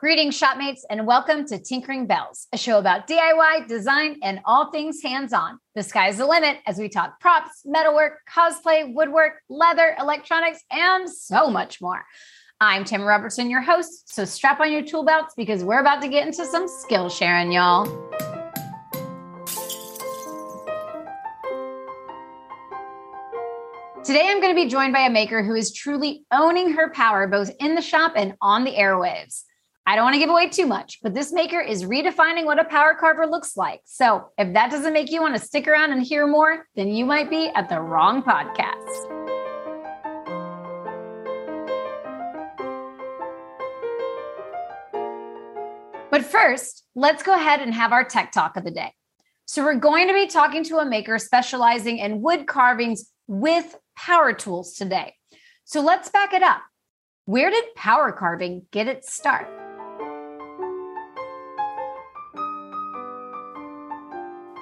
[0.00, 5.02] Greetings, shopmates, and welcome to Tinkering Bells, a show about DIY, design, and all things
[5.02, 5.58] hands on.
[5.74, 11.50] The sky's the limit as we talk props, metalwork, cosplay, woodwork, leather, electronics, and so
[11.50, 12.02] much more.
[12.62, 16.08] I'm Tim Robertson, your host, so strap on your tool belts because we're about to
[16.08, 17.84] get into some skill sharing, y'all.
[24.02, 27.26] Today, I'm going to be joined by a maker who is truly owning her power
[27.26, 29.42] both in the shop and on the airwaves.
[29.86, 32.64] I don't want to give away too much, but this maker is redefining what a
[32.64, 33.80] power carver looks like.
[33.86, 37.04] So if that doesn't make you want to stick around and hear more, then you
[37.04, 39.16] might be at the wrong podcast.
[46.10, 48.92] But first, let's go ahead and have our tech talk of the day.
[49.46, 54.32] So, we're going to be talking to a maker specializing in wood carvings with power
[54.32, 55.14] tools today.
[55.64, 56.62] So, let's back it up.
[57.24, 59.59] Where did power carving get its start?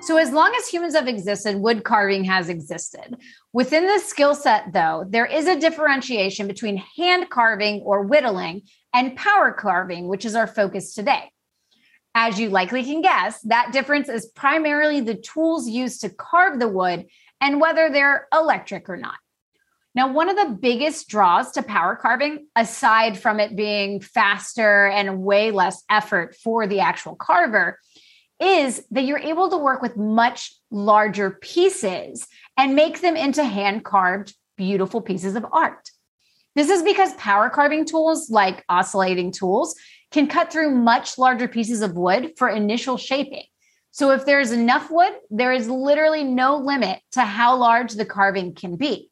[0.09, 3.19] So, as long as humans have existed, wood carving has existed.
[3.53, 8.63] Within this skill set, though, there is a differentiation between hand carving or whittling
[8.95, 11.31] and power carving, which is our focus today.
[12.15, 16.69] As you likely can guess, that difference is primarily the tools used to carve the
[16.69, 17.05] wood
[17.43, 19.17] and whether they're electric or not.
[19.95, 25.23] Now, one of the biggest draws to power carving, aside from it being faster and
[25.23, 27.79] way less effort for the actual carver,
[28.41, 33.85] is that you're able to work with much larger pieces and make them into hand
[33.85, 35.91] carved, beautiful pieces of art.
[36.55, 39.75] This is because power carving tools like oscillating tools
[40.11, 43.45] can cut through much larger pieces of wood for initial shaping.
[43.91, 48.55] So, if there's enough wood, there is literally no limit to how large the carving
[48.55, 49.11] can be.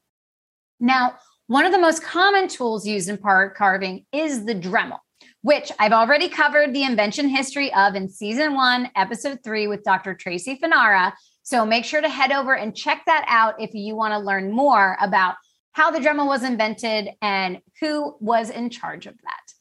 [0.78, 1.16] Now,
[1.46, 4.98] one of the most common tools used in power carving is the Dremel
[5.46, 10.12] which I've already covered the invention history of in season one, episode three with Dr.
[10.12, 11.12] Tracy Finara.
[11.44, 14.50] So make sure to head over and check that out if you want to learn
[14.50, 15.36] more about
[15.70, 19.52] how the Dremel was invented and who was in charge of that.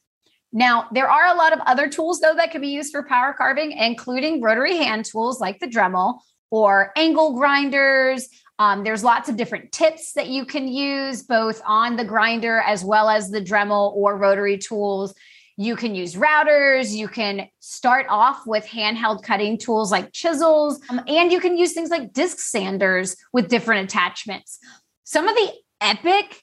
[0.52, 3.36] Now, there are a lot of other tools, though, that can be used for power
[3.38, 6.18] carving, including rotary hand tools like the Dremel
[6.50, 8.28] or angle grinders.
[8.58, 12.84] Um, there's lots of different tips that you can use both on the grinder as
[12.84, 15.14] well as the Dremel or rotary tools.
[15.58, 16.92] You can use routers.
[16.92, 21.74] You can start off with handheld cutting tools like chisels, um, and you can use
[21.74, 24.60] things like disc sanders with different attachments.
[25.06, 25.52] Some of the
[25.82, 26.42] epic,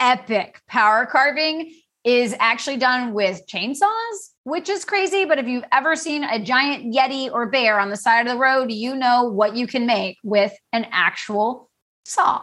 [0.00, 1.72] epic power carving
[2.04, 5.24] is actually done with chainsaws, which is crazy.
[5.24, 8.38] But if you've ever seen a giant Yeti or bear on the side of the
[8.38, 11.70] road, you know what you can make with an actual
[12.04, 12.42] saw.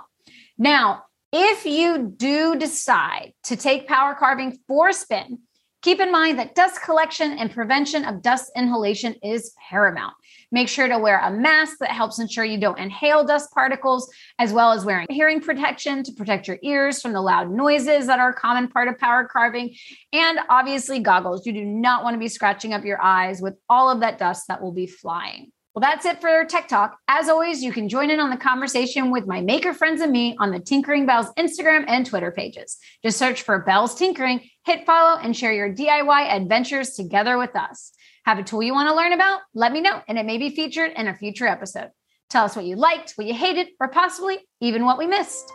[0.58, 5.40] Now, if you do decide to take power carving for spin,
[5.82, 10.14] Keep in mind that dust collection and prevention of dust inhalation is paramount.
[10.52, 14.52] Make sure to wear a mask that helps ensure you don't inhale dust particles, as
[14.52, 18.32] well as wearing hearing protection to protect your ears from the loud noises that are
[18.32, 19.74] a common part of power carving.
[20.12, 21.46] And obviously, goggles.
[21.46, 24.50] You do not want to be scratching up your eyes with all of that dust
[24.50, 25.54] that will be flying.
[25.76, 26.98] Well, that's it for Tech Talk.
[27.08, 30.36] As always, you can join in on the conversation with my maker friends and me
[30.40, 32.78] on the Tinkering Bells Instagram and Twitter pages.
[33.04, 37.92] Just search for Bells Tinkering, hit follow, and share your DIY adventures together with us.
[38.26, 39.42] Have a tool you want to learn about?
[39.54, 41.92] Let me know, and it may be featured in a future episode.
[42.32, 45.52] Tell us what you liked, what you hated, or possibly even what we missed.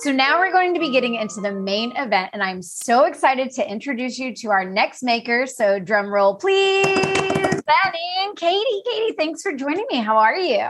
[0.00, 3.50] So now we're going to be getting into the main event, and I'm so excited
[3.52, 5.44] to introduce you to our next maker.
[5.44, 8.82] So drum roll, please, Benny and Katie.
[8.88, 9.98] Katie, thanks for joining me.
[9.98, 10.68] How are you?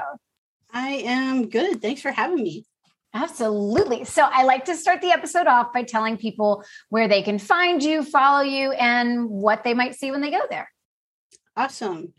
[0.73, 1.83] I am good.
[1.83, 2.65] Thanks for having me.
[3.13, 4.05] Absolutely.
[4.05, 7.83] So I like to start the episode off by telling people where they can find
[7.83, 10.71] you, follow you, and what they might see when they go there.
[11.55, 12.15] Awesome.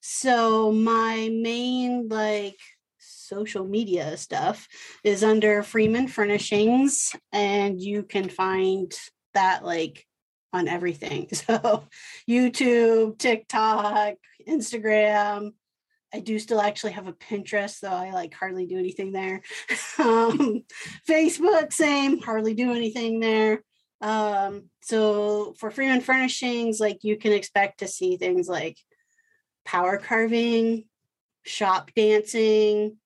[0.00, 2.58] So my main like
[3.26, 4.68] social media stuff
[5.04, 8.92] is under Freeman Furnishings, and you can find
[9.34, 10.06] that like
[10.52, 11.28] on everything.
[11.34, 11.84] So,
[12.28, 14.14] YouTube, TikTok,
[14.48, 15.52] Instagram.
[16.14, 19.42] I do still actually have a Pinterest, though I like hardly do anything there.
[19.98, 20.64] um,
[21.08, 23.62] Facebook, same, hardly do anything there.
[24.00, 28.78] Um, so for Freeman Furnishings, like you can expect to see things like
[29.64, 30.84] power carving,
[31.44, 32.96] shop dancing,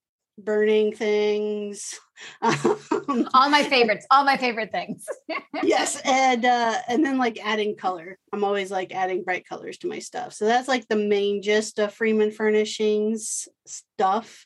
[0.44, 1.98] burning things.
[2.42, 5.06] Um, all my favorites, all my favorite things.
[5.62, 8.19] yes, and uh, and then like adding color.
[8.31, 10.34] I'm always like adding bright colors to my stuff.
[10.34, 14.44] So that's like the main gist of Freeman Furnishings stuff.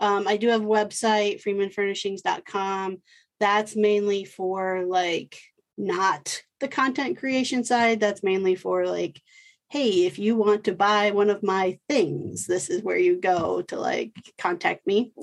[0.00, 3.00] Um, I do have a website, freemanfurnishings.com.
[3.38, 5.38] that's mainly for like
[5.78, 8.00] not the content creation side.
[8.00, 9.22] That's mainly for like,
[9.72, 13.62] hey, if you want to buy one of my things, this is where you go
[13.62, 15.14] to like contact me.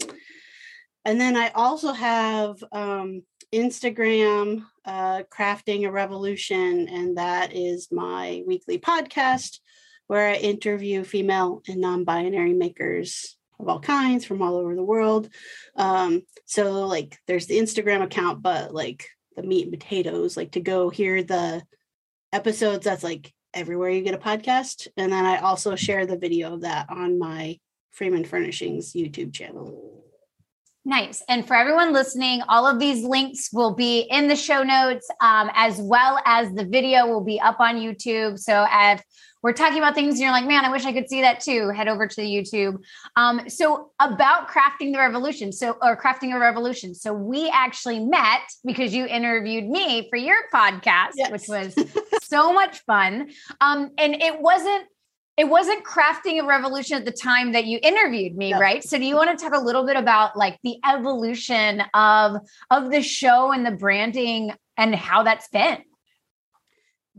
[1.05, 3.21] And then I also have um,
[3.53, 9.59] Instagram, uh, Crafting a Revolution, and that is my weekly podcast
[10.07, 14.83] where I interview female and non binary makers of all kinds from all over the
[14.83, 15.29] world.
[15.75, 20.59] Um, so, like, there's the Instagram account, but like the meat and potatoes, like to
[20.59, 21.61] go hear the
[22.33, 24.87] episodes, that's like everywhere you get a podcast.
[24.97, 27.59] And then I also share the video of that on my
[27.91, 30.03] Freeman Furnishings YouTube channel.
[30.85, 31.21] Nice.
[31.27, 35.51] And for everyone listening, all of these links will be in the show notes, um,
[35.53, 38.39] as well as the video will be up on YouTube.
[38.39, 39.03] So if
[39.41, 41.69] we're talking about things and you're like, man, I wish I could see that too,
[41.69, 42.83] head over to the YouTube.
[43.15, 46.93] Um, so about crafting the revolution, so or crafting a revolution.
[46.93, 51.31] So we actually met because you interviewed me for your podcast, yes.
[51.31, 51.75] which was
[52.23, 53.29] so much fun.
[53.61, 54.85] Um, and it wasn't
[55.37, 58.59] it wasn't crafting a revolution at the time that you interviewed me no.
[58.59, 62.41] right so do you want to talk a little bit about like the evolution of
[62.69, 65.77] of the show and the branding and how that's been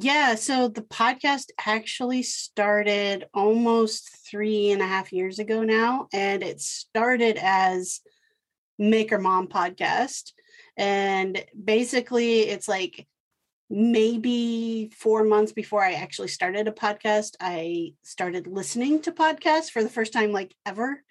[0.03, 6.43] yeah so the podcast actually started almost three and a half years ago now and
[6.43, 8.01] it started as
[8.79, 10.33] maker mom podcast
[10.77, 13.07] and basically it's like
[13.71, 19.85] maybe four months before I actually started a podcast, I started listening to podcasts for
[19.85, 21.03] the first time, like ever.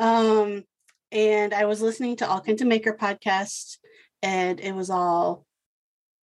[0.00, 0.64] Um,
[1.12, 3.76] and I was listening to all kinds of maker podcasts,
[4.20, 5.46] and it was all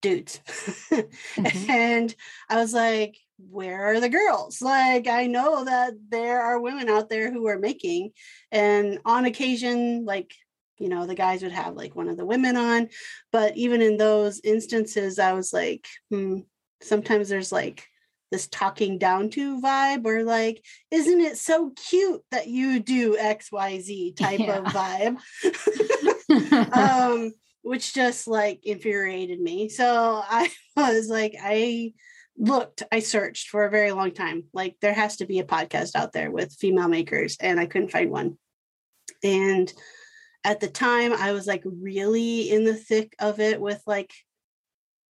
[0.05, 0.39] dudes.
[0.91, 1.71] mm-hmm.
[1.71, 2.15] And
[2.47, 4.61] I was like, where are the girls?
[4.61, 8.11] Like, I know that there are women out there who are making,
[8.51, 10.33] and on occasion, like
[10.77, 12.89] you know the guys would have like one of the women on
[13.31, 16.39] but even in those instances i was like hmm
[16.81, 17.87] sometimes there's like
[18.29, 20.61] this talking down to vibe or like
[20.91, 24.57] isn't it so cute that you do xyz type yeah.
[24.57, 25.17] of vibe
[26.75, 27.31] um
[27.65, 29.69] which just like infuriated me.
[29.69, 31.93] So i was like i
[32.37, 34.43] looked i searched for a very long time.
[34.53, 37.91] Like there has to be a podcast out there with female makers and i couldn't
[37.91, 38.37] find one.
[39.23, 39.71] And
[40.43, 44.13] at the time I was like really in the thick of it with like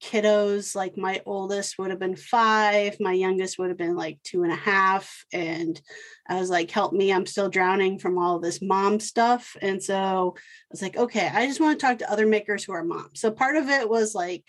[0.05, 0.75] kiddos.
[0.75, 4.51] Like my oldest would have been five, my youngest would have been like two and
[4.51, 5.25] a half.
[5.33, 5.79] And
[6.27, 9.55] I was like, help me, I'm still drowning from all this mom stuff.
[9.61, 12.73] And so I was like, okay, I just want to talk to other makers who
[12.73, 13.19] are moms.
[13.19, 14.43] So part of it was like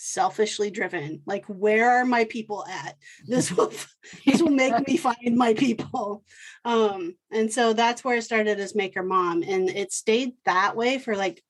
[0.00, 2.96] selfishly driven like where are my people at
[3.26, 3.72] this will
[4.24, 6.22] this will make me find my people
[6.64, 11.00] um and so that's where it started as maker mom and it stayed that way
[11.00, 11.42] for like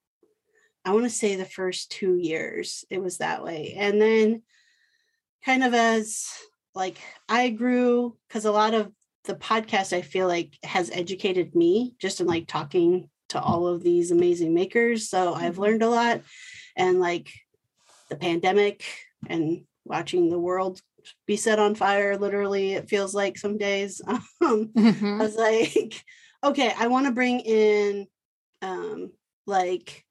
[0.88, 3.75] i want to say the first two years it was that way.
[3.76, 4.43] And then
[5.44, 6.26] kind of as
[6.75, 6.99] like
[7.29, 8.90] i grew because a lot of
[9.25, 13.82] the podcast i feel like has educated me just in like talking to all of
[13.82, 15.11] these amazing makers.
[15.11, 15.62] So i've mm-hmm.
[15.62, 16.23] learned a lot.
[16.75, 17.31] And like
[18.08, 18.82] the pandemic
[19.26, 20.81] and watching the world
[21.26, 24.00] be set on fire literally it feels like some days.
[24.40, 25.20] Um, mm-hmm.
[25.20, 26.02] i was like
[26.44, 28.06] okay i want to bring in
[28.62, 29.11] um,
[29.46, 30.06] like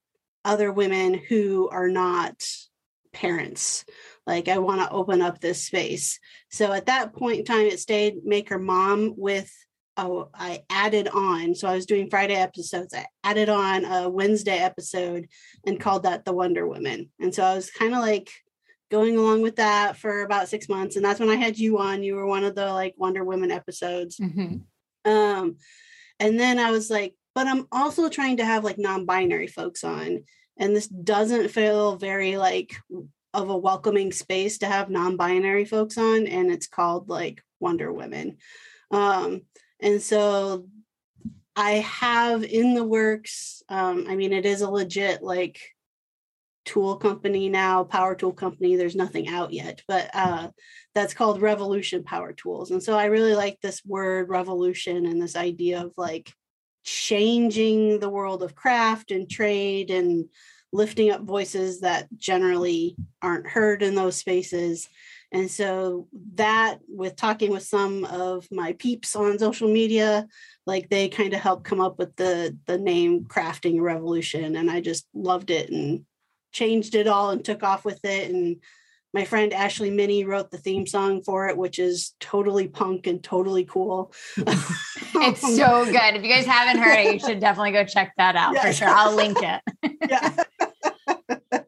[0.47, 2.43] other women who are not
[3.13, 3.85] parents
[4.25, 7.79] like i want to open up this space so at that point in time it
[7.79, 9.51] stayed maker mom with
[9.97, 11.55] oh, I added on.
[11.55, 12.93] So I was doing Friday episodes.
[12.93, 15.27] I added on a Wednesday episode
[15.65, 17.09] and called that the Wonder Women.
[17.19, 18.29] And so I was kind of like
[18.89, 20.95] going along with that for about six months.
[20.95, 22.03] And that's when I had you on.
[22.03, 24.17] You were one of the like Wonder Women episodes.
[24.17, 25.11] Mm-hmm.
[25.11, 25.57] Um,
[26.19, 30.23] and then I was like, but I'm also trying to have like non-binary folks on.
[30.57, 32.75] And this doesn't feel very like
[33.31, 36.25] of a welcoming space to have non-binary folks on.
[36.25, 38.37] And it's called like Wonder Women.
[38.89, 39.41] Um,
[39.79, 40.65] and so
[41.55, 45.61] I have in the works, um, I mean, it is a legit like
[46.65, 48.77] tool company now, power tool company.
[48.77, 50.47] There's nothing out yet, but uh,
[50.95, 52.71] that's called Revolution Power Tools.
[52.71, 56.33] And so I really like this word revolution and this idea of like
[56.87, 60.25] changing the world of craft and trade and
[60.71, 64.87] lifting up voices that generally aren't heard in those spaces
[65.31, 70.27] and so that with talking with some of my peeps on social media,
[70.65, 74.55] like they kind of helped come up with the the name crafting revolution.
[74.55, 76.05] And I just loved it and
[76.53, 78.31] changed it all and took off with it.
[78.31, 78.57] And
[79.17, 83.23] my friend Ashley Minnie wrote the theme song for it, which is totally punk and
[83.23, 84.13] totally cool.
[84.37, 86.15] it's so good.
[86.15, 88.61] If you guys haven't heard it, you should definitely go check that out yeah.
[88.61, 88.89] for sure.
[88.89, 89.61] I'll link it.
[90.07, 90.43] yeah.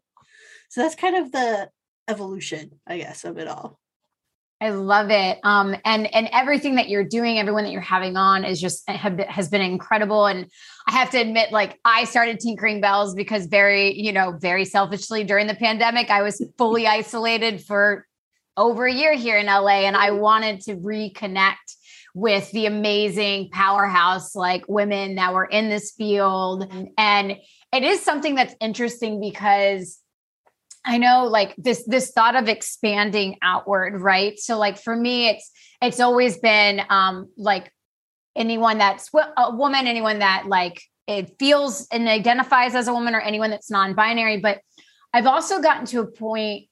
[0.69, 1.69] so that's kind of the
[2.07, 3.79] evolution i guess of it all
[4.61, 5.39] I love it.
[5.43, 9.17] Um, and and everything that you're doing, everyone that you're having on is just have,
[9.19, 10.25] has been incredible.
[10.25, 10.49] And
[10.85, 15.23] I have to admit, like I started tinkering bells because very, you know, very selfishly
[15.23, 18.05] during the pandemic, I was fully isolated for
[18.57, 21.55] over a year here in LA, and I wanted to reconnect
[22.13, 26.69] with the amazing powerhouse like women that were in this field.
[26.97, 27.37] And
[27.71, 29.99] it is something that's interesting because
[30.85, 34.39] I know like this this thought of expanding outward, right?
[34.39, 37.71] So like for me it's it's always been um like
[38.35, 43.19] anyone that's a woman, anyone that like it feels and identifies as a woman or
[43.19, 44.61] anyone that's non-binary, but
[45.13, 46.67] I've also gotten to a point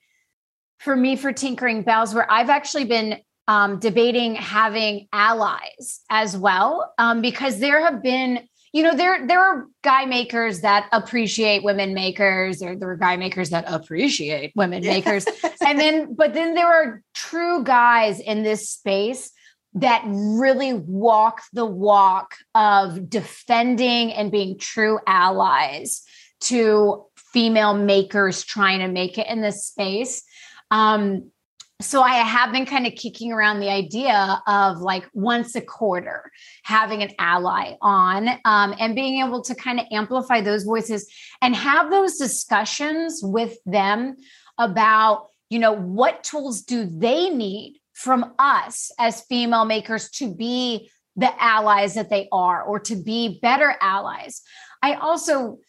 [0.80, 6.94] for me for tinkering bells where I've actually been um, debating having allies as well
[6.98, 11.96] um, because there have been you know there there are guy makers that appreciate women
[11.96, 15.26] makers or there are guy makers that appreciate women makers.
[15.66, 19.32] And then but then there are true guys in this space
[19.74, 26.04] that really walk the walk of defending and being true allies
[26.42, 27.04] to
[27.34, 30.24] female makers trying to make it in this space.
[30.70, 31.32] Um,
[31.80, 36.32] so I have been kind of kicking around the idea of like once a quarter
[36.64, 41.08] having an ally on um, and being able to kind of amplify those voices
[41.42, 44.16] and have those discussions with them
[44.58, 50.90] about, you know, what tools do they need from us as female makers to be
[51.16, 54.42] the allies that they are or to be better allies.
[54.82, 55.60] I also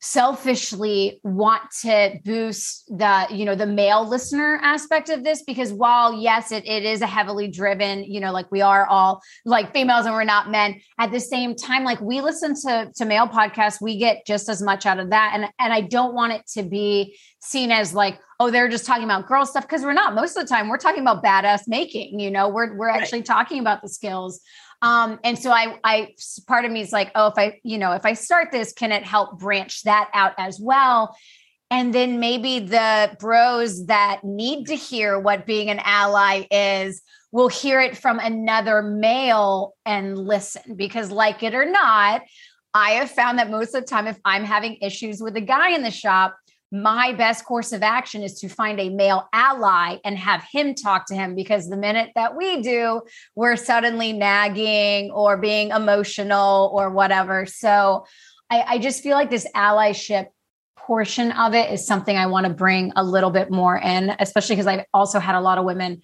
[0.00, 6.14] selfishly want to boost the you know the male listener aspect of this because while
[6.14, 10.06] yes it, it is a heavily driven you know like we are all like females
[10.06, 13.80] and we're not men at the same time like we listen to to male podcasts
[13.80, 15.32] we get just as much out of that.
[15.34, 19.04] And and i don't want it to be seen as like oh they're just talking
[19.04, 20.14] about girl stuff because we're not.
[20.14, 22.48] Most of the time we're talking about badass making you know?
[22.48, 23.26] We're we're actually right.
[23.26, 24.40] talking about the skills
[24.82, 26.14] um, and so I, I,
[26.46, 28.92] part of me is like, oh, if I, you know, if I start this, can
[28.92, 31.14] it help branch that out as well?
[31.70, 37.48] And then maybe the bros that need to hear what being an ally is will
[37.48, 42.22] hear it from another male and listen because, like it or not,
[42.74, 45.70] I have found that most of the time, if I'm having issues with a guy
[45.70, 46.36] in the shop,
[46.72, 51.06] my best course of action is to find a male ally and have him talk
[51.06, 53.02] to him because the minute that we do,
[53.34, 57.44] we're suddenly nagging or being emotional or whatever.
[57.46, 58.06] So
[58.48, 60.26] I, I just feel like this allyship
[60.76, 64.56] portion of it is something I want to bring a little bit more in, especially
[64.56, 66.02] because I've also had a lot of women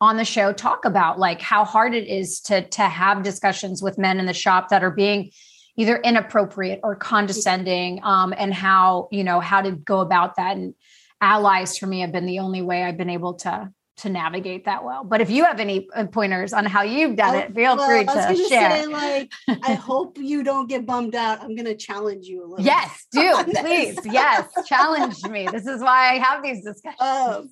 [0.00, 3.96] on the show talk about like how hard it is to to have discussions with
[3.96, 5.30] men in the shop that are being
[5.76, 10.56] either inappropriate or condescending um, and how you know how to go about that.
[10.56, 10.74] And
[11.20, 14.84] allies for me have been the only way i've been able to to navigate that
[14.84, 15.04] well.
[15.04, 18.04] But if you have any uh, pointers on how you've done it feel well, free
[18.04, 18.82] to share.
[18.82, 21.40] say, like i hope you don't get bummed out.
[21.40, 23.98] I'm going to challenge you a little yes do please.
[24.04, 25.48] Yes challenge me.
[25.50, 27.00] This is why i have these discussions.
[27.00, 27.50] Um,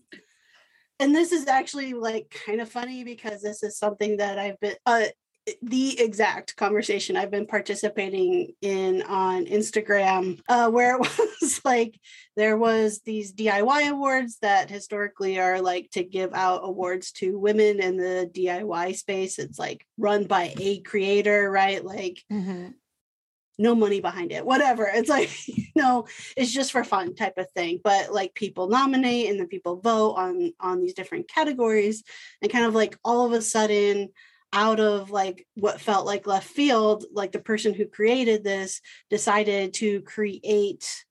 [1.01, 4.77] and this is actually like kind of funny because this is something that I've been
[4.85, 5.05] uh,
[5.63, 11.01] the exact conversation I've been participating in on Instagram, uh, where it
[11.41, 12.01] was like
[12.37, 17.81] there was these DIY awards that historically are like to give out awards to women
[17.81, 19.39] in the DIY space.
[19.39, 21.85] It's like run by a creator, right?
[21.85, 22.69] Like mm-hmm.
[23.59, 24.91] no money behind it, whatever.
[24.93, 26.07] It's like, you know,
[26.39, 27.81] it's just for fun type of thing.
[27.85, 32.03] But like people nominate and then people vote on on these different categories
[32.41, 34.09] and kind of like all of a sudden
[34.55, 38.81] out of like what felt like left field like the person who created this
[39.11, 41.05] decided to create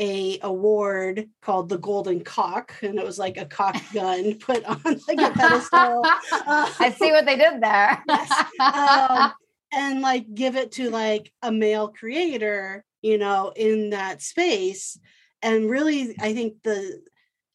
[0.00, 5.00] a award called the golden cock and it was like a cock gun put on
[5.06, 8.44] like a pedestal uh, i see what they did there yes.
[8.60, 9.32] um,
[9.72, 14.98] and like give it to like a male creator you know in that space
[15.40, 17.00] and really i think the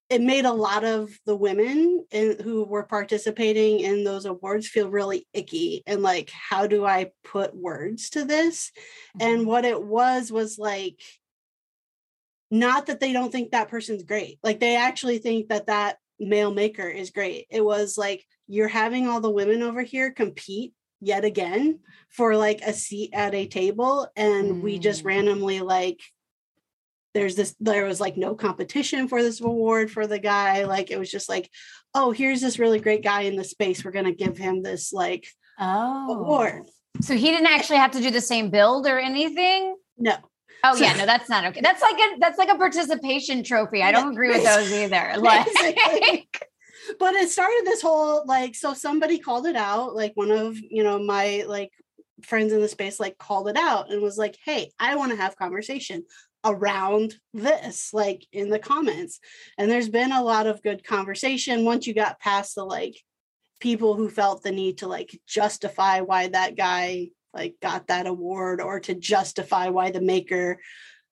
[0.10, 4.90] it made a lot of the women in, who were participating in those awards feel
[4.90, 8.72] really icky and like how do i put words to this
[9.20, 9.28] mm-hmm.
[9.28, 11.00] and what it was was like
[12.50, 16.54] not that they don't think that person's great like they actually think that that male
[16.54, 21.26] maker is great it was like you're having all the women over here compete yet
[21.26, 24.62] again for like a seat at a table and mm.
[24.62, 25.08] we just mm.
[25.08, 26.00] randomly like
[27.18, 30.66] there's this there was like no competition for this award for the guy.
[30.66, 31.50] Like it was just like
[31.96, 33.84] oh here's this really great guy in the space.
[33.84, 35.28] We're going to give him this like
[35.60, 36.20] oh.
[36.20, 36.70] award.
[37.02, 39.76] So he didn't actually have to do the same build or anything?
[39.98, 40.16] No.
[40.64, 41.62] Oh so, yeah, no, that's not okay.
[41.62, 43.82] That's like a that's like a participation trophy.
[43.82, 45.16] I don't agree with those either.
[45.18, 45.48] Like
[47.00, 50.84] but it started this whole like so somebody called it out like one of you
[50.84, 51.72] know my like
[52.24, 55.18] friends in the space like called it out and was like hey i want to
[55.18, 56.04] have conversation
[56.44, 59.20] around this like in the comments
[59.58, 62.96] and there's been a lot of good conversation once you got past the like
[63.60, 68.62] people who felt the need to like justify why that guy like got that award
[68.62, 70.60] or to justify why the maker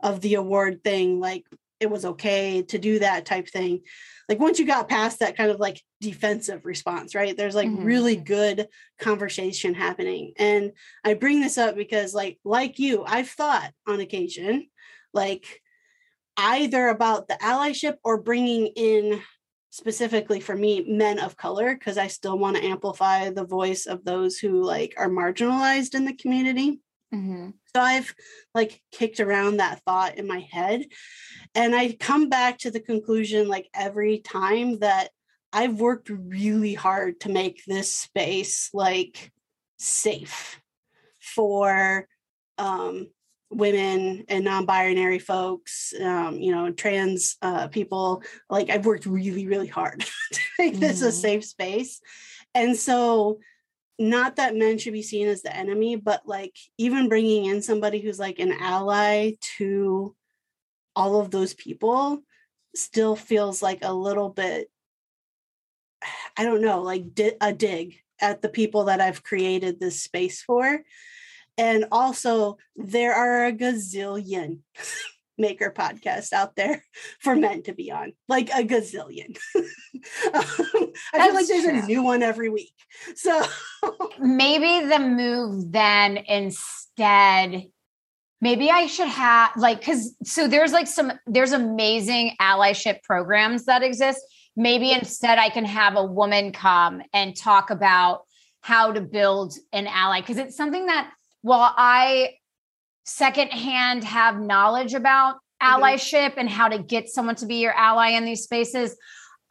[0.01, 1.45] of the award thing like
[1.79, 3.81] it was okay to do that type thing
[4.29, 7.83] like once you got past that kind of like defensive response right there's like mm-hmm.
[7.83, 8.67] really good
[8.99, 10.71] conversation happening and
[11.03, 14.67] i bring this up because like like you i've thought on occasion
[15.15, 15.61] like
[16.37, 19.21] either about the allyship or bringing in
[19.71, 24.05] specifically for me men of color because i still want to amplify the voice of
[24.05, 26.79] those who like are marginalized in the community
[27.13, 27.49] mm-hmm.
[27.73, 28.13] so i've
[28.53, 30.85] like kicked around that thought in my head
[31.55, 35.09] and i come back to the conclusion like every time that
[35.51, 39.31] i've worked really hard to make this space like
[39.77, 40.61] safe
[41.19, 42.07] for
[42.57, 43.07] um
[43.51, 49.67] women and non-binary folks um, you know trans uh, people like i've worked really really
[49.67, 49.99] hard
[50.33, 50.81] to make mm-hmm.
[50.81, 51.15] this a mm-hmm.
[51.15, 52.01] safe space
[52.53, 53.39] and so
[53.97, 57.99] not that men should be seen as the enemy but like even bringing in somebody
[57.99, 60.15] who's like an ally to
[60.95, 62.21] all of those people
[62.75, 64.69] still feels like a little bit
[66.35, 70.41] i don't know like di- a dig at the people that i've created this space
[70.41, 70.81] for
[71.57, 74.59] and also, there are a gazillion
[75.37, 76.83] maker podcasts out there
[77.19, 79.37] for men to be on, like a gazillion.
[79.55, 79.63] um,
[81.13, 81.79] I feel like there's true.
[81.79, 82.73] a new one every week.
[83.15, 83.45] So
[84.19, 87.65] maybe the move then instead
[88.41, 93.83] maybe I should have like cuz so there's like some there's amazing allyship programs that
[93.83, 94.21] exist.
[94.55, 98.21] Maybe instead I can have a woman come and talk about
[98.61, 101.11] how to build an ally because it's something that
[101.45, 102.37] while I
[103.03, 105.83] secondhand have knowledge about mm-hmm.
[105.83, 108.97] allyship and how to get someone to be your ally in these spaces,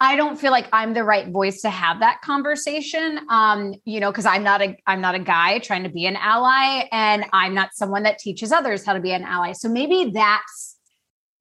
[0.01, 3.21] I don't feel like I'm the right voice to have that conversation.
[3.29, 6.17] Um, you know, because I'm not a I'm not a guy trying to be an
[6.17, 9.53] ally, and I'm not someone that teaches others how to be an ally.
[9.53, 10.75] So maybe that's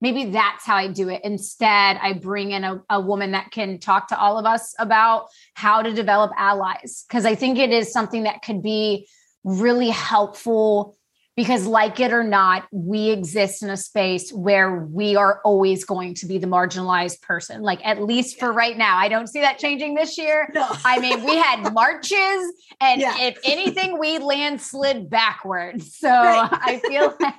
[0.00, 1.22] maybe that's how I do it.
[1.24, 5.30] Instead, I bring in a, a woman that can talk to all of us about
[5.54, 7.04] how to develop allies.
[7.08, 9.08] Because I think it is something that could be
[9.44, 10.96] really helpful
[11.37, 16.14] because like it or not we exist in a space where we are always going
[16.14, 19.59] to be the marginalized person like at least for right now i don't see that
[19.59, 20.66] changing this year no.
[20.85, 23.18] i mean we had marches and yeah.
[23.18, 26.48] if anything we landslid backwards so right.
[26.52, 27.35] i feel like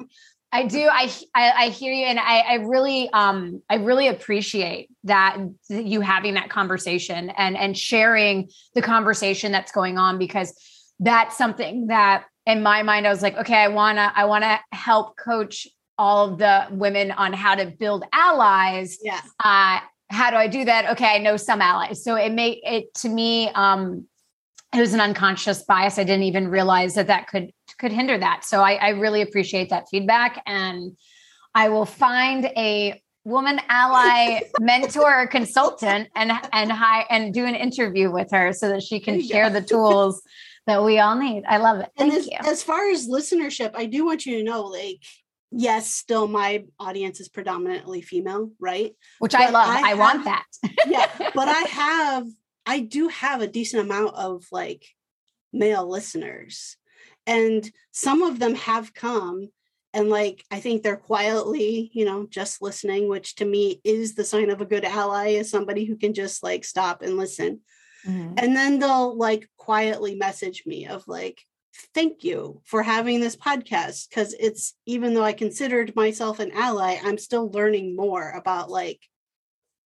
[0.52, 0.88] I do.
[0.89, 5.38] I, I, I hear you, and I, I really um I really appreciate that
[5.68, 10.54] you having that conversation and and sharing the conversation that's going on because
[11.00, 15.18] that's something that in my mind I was like, okay, I wanna I wanna help
[15.18, 18.98] coach all of the women on how to build allies.
[19.02, 19.22] Yeah.
[19.44, 19.80] Uh,
[20.10, 20.92] how do I do that?
[20.92, 22.04] Okay, I know some allies.
[22.04, 23.50] So it made it to me.
[23.50, 24.08] Um,
[24.74, 25.98] it was an unconscious bias.
[25.98, 28.44] I didn't even realize that that could could hinder that.
[28.44, 30.98] So I, I really appreciate that feedback, and
[31.54, 37.56] I will find a woman ally mentor or consultant and and hi and do an
[37.56, 39.60] interview with her so that she can share go.
[39.60, 40.22] the tools
[40.67, 41.43] that we all need.
[41.47, 41.89] I love it.
[41.97, 42.38] Thank and as, you.
[42.43, 45.01] As far as listenership, I do want you to know, like,
[45.51, 48.93] yes, still my audience is predominantly female, right?
[49.19, 49.69] Which but I love.
[49.69, 50.45] I, I have, want that.
[50.88, 52.28] yeah, but I have,
[52.65, 54.86] I do have a decent amount of like
[55.54, 56.78] male listeners,
[57.28, 59.49] and some of them have come.
[59.93, 64.25] And like, I think they're quietly, you know, just listening, which to me is the
[64.25, 67.62] sign of a good ally, is somebody who can just like stop and listen
[68.06, 68.34] Mm-hmm.
[68.38, 71.41] And then they'll like quietly message me of like,
[71.94, 74.10] thank you for having this podcast.
[74.12, 79.02] Cause it's even though I considered myself an ally, I'm still learning more about like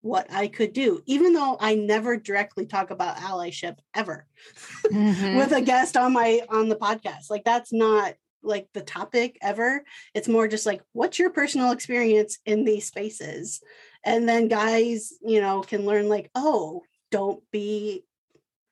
[0.01, 4.25] what I could do, even though I never directly talk about allyship ever
[4.85, 5.37] mm-hmm.
[5.37, 7.29] with a guest on my on the podcast.
[7.29, 9.83] Like that's not like the topic ever.
[10.13, 13.61] It's more just like, what's your personal experience in these spaces?
[14.05, 18.05] And then guys, you know, can learn like, oh, don't be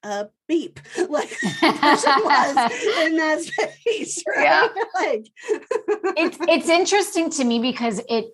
[0.03, 0.79] a beep
[1.09, 4.67] like person was in that space right yeah.
[4.95, 5.27] like
[6.15, 8.25] it's it's interesting to me because it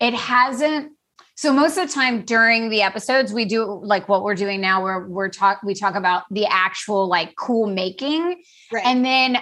[0.00, 0.92] it hasn't
[1.36, 4.82] so most of the time during the episodes we do like what we're doing now
[4.82, 8.86] where we're talk we talk about the actual like cool making right.
[8.86, 9.38] and then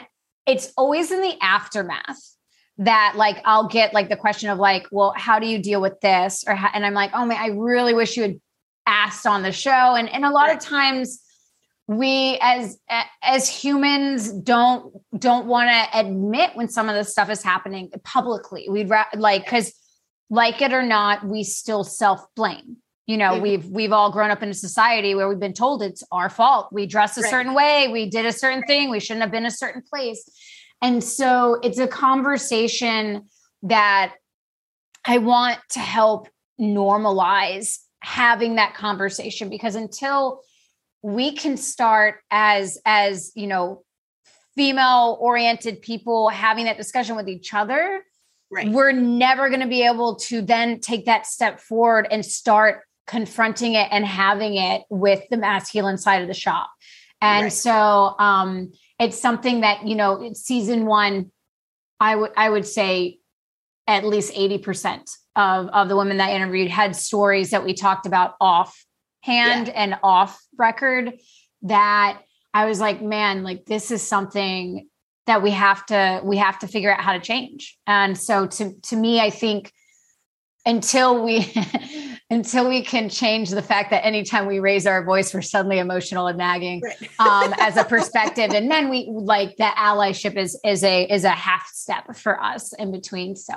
[0.47, 2.19] it's always in the aftermath
[2.79, 6.01] that like I'll get like the question of like, well, how do you deal with
[6.01, 6.45] this?
[6.47, 8.41] Or how, and I'm like, oh man, I really wish you had
[8.87, 9.71] asked on the show.
[9.71, 10.57] And and a lot right.
[10.57, 11.21] of times
[11.89, 12.79] we as
[13.23, 18.67] as humans don't don't want to admit when some of this stuff is happening publicly.
[18.69, 19.73] We'd ra- like because
[20.29, 22.77] like it or not, we still self blame.
[23.07, 23.43] You know, mm-hmm.
[23.43, 26.69] we've we've all grown up in a society where we've been told it's our fault.
[26.71, 27.31] We dress a right.
[27.31, 30.29] certain way, we did a certain thing, we shouldn't have been a certain place.
[30.83, 33.29] And so it's a conversation
[33.63, 34.13] that
[35.07, 36.29] I want to help
[36.61, 40.43] normalize having that conversation because until
[41.03, 43.83] we can start as as you know
[44.55, 48.03] female oriented people having that discussion with each other
[48.51, 48.69] right.
[48.71, 53.75] we're never going to be able to then take that step forward and start confronting
[53.75, 56.71] it and having it with the masculine side of the shop
[57.21, 57.53] and right.
[57.53, 61.31] so um it's something that you know season one
[62.01, 63.19] i would i would say
[63.89, 68.05] at least 80% of, of the women that I interviewed had stories that we talked
[68.05, 68.85] about off
[69.29, 69.75] hand yeah.
[69.75, 71.13] and off record
[71.63, 72.21] that
[72.55, 74.89] I was like, man, like this is something
[75.27, 77.79] that we have to we have to figure out how to change.
[77.87, 79.73] And so to to me, I think
[80.65, 81.53] until we
[82.31, 86.27] until we can change the fact that anytime we raise our voice, we're suddenly emotional
[86.27, 87.11] and nagging right.
[87.21, 88.51] um, as a perspective.
[88.59, 92.73] And then we like the allyship is is a is a half step for us
[92.73, 93.37] in between.
[93.37, 93.55] So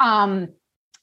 [0.00, 0.48] um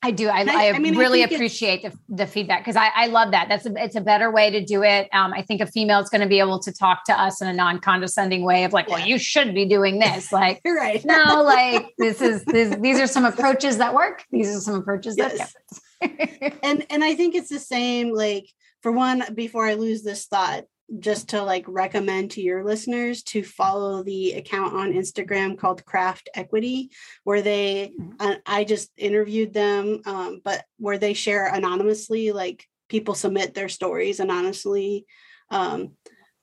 [0.04, 0.28] I do.
[0.28, 3.48] I, I, I mean, really I appreciate the, the feedback because I, I love that.
[3.48, 5.08] That's a, it's a better way to do it.
[5.14, 7.48] Um, I think a female is going to be able to talk to us in
[7.48, 8.96] a non-condescending way of like, yeah.
[8.96, 10.34] well, you should be doing this.
[10.34, 11.04] Like, right?
[11.06, 14.26] No, like this is this, these are some approaches that work.
[14.30, 15.56] These are some approaches yes.
[16.02, 18.14] that and and I think it's the same.
[18.14, 18.48] Like
[18.82, 20.66] for one, before I lose this thought,
[21.00, 26.30] just to like recommend to your listeners to follow the account on Instagram called Craft
[26.36, 26.92] Equity,
[27.24, 28.14] where they, mm-hmm.
[28.20, 33.70] uh, I just interviewed them, um, but where they share anonymously, like people submit their
[33.70, 35.06] stories anonymously
[35.50, 35.94] um,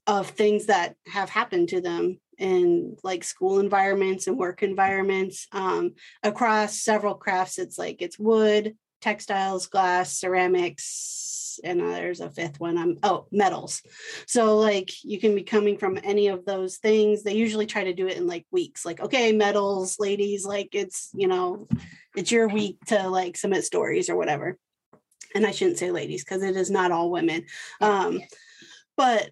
[0.06, 5.92] of things that have happened to them in like school environments and work environments um,
[6.22, 7.58] across several crafts.
[7.58, 10.86] It's like it's wood, textiles, glass, ceramics,
[11.64, 12.78] and uh, there's a fifth one.
[12.78, 13.82] I'm oh metals.
[14.26, 17.22] So like you can be coming from any of those things.
[17.22, 18.84] They usually try to do it in like weeks.
[18.84, 21.66] Like okay, metals, ladies, like it's you know,
[22.16, 24.58] it's your week to like submit stories or whatever.
[25.34, 27.46] And I shouldn't say ladies because it is not all women.
[27.80, 28.20] Um,
[28.96, 29.30] but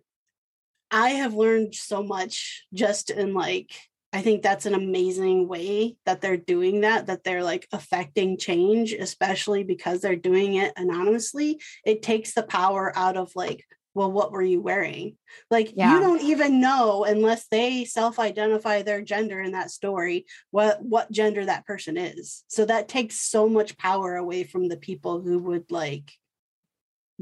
[0.90, 3.72] I have learned so much just in like
[4.12, 8.92] I think that's an amazing way that they're doing that, that they're like affecting change,
[8.94, 11.60] especially because they're doing it anonymously.
[11.84, 15.16] It takes the power out of like, well, what were you wearing?
[15.50, 15.92] Like, yeah.
[15.92, 21.10] you don't even know unless they self identify their gender in that story, what, what
[21.10, 22.44] gender that person is.
[22.48, 26.12] So that takes so much power away from the people who would like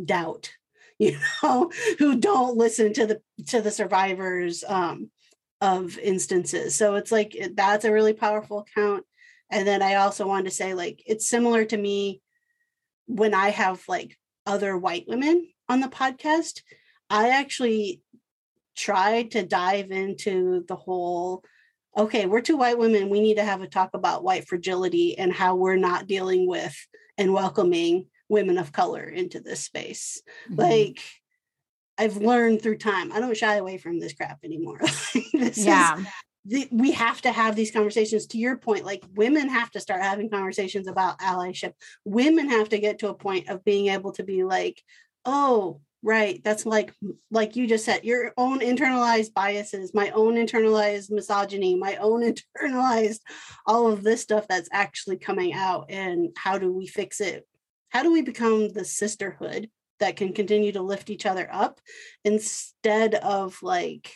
[0.03, 0.51] doubt
[0.99, 5.11] you know who don't listen to the to the survivors um
[5.61, 6.75] of instances.
[6.75, 9.05] So it's like that's a really powerful account.
[9.51, 12.21] And then I also wanted to say, like, it's similar to me
[13.07, 16.63] when I have like other white women on the podcast.
[17.09, 18.03] I actually
[18.77, 21.45] try to dive into the whole
[21.97, 23.09] okay, we're two white women.
[23.09, 26.77] We need to have a talk about white fragility and how we're not dealing with
[27.17, 30.21] and welcoming women of color into this space.
[30.51, 30.61] Mm-hmm.
[30.61, 31.01] Like,
[31.99, 33.13] I've learned through time.
[33.13, 34.79] I don't shy away from this crap anymore.
[35.33, 36.03] this yeah.
[36.45, 40.01] The, we have to have these conversations to your point like women have to start
[40.01, 41.73] having conversations about allyship
[42.05, 44.81] women have to get to a point of being able to be like
[45.25, 46.95] oh right that's like
[47.33, 52.23] like you just said your own internalized biases my own internalized misogyny my own
[52.63, 53.19] internalized
[53.67, 57.45] all of this stuff that's actually coming out and how do we fix it
[57.89, 59.69] how do we become the sisterhood
[60.01, 61.81] that can continue to lift each other up
[62.25, 64.13] instead of like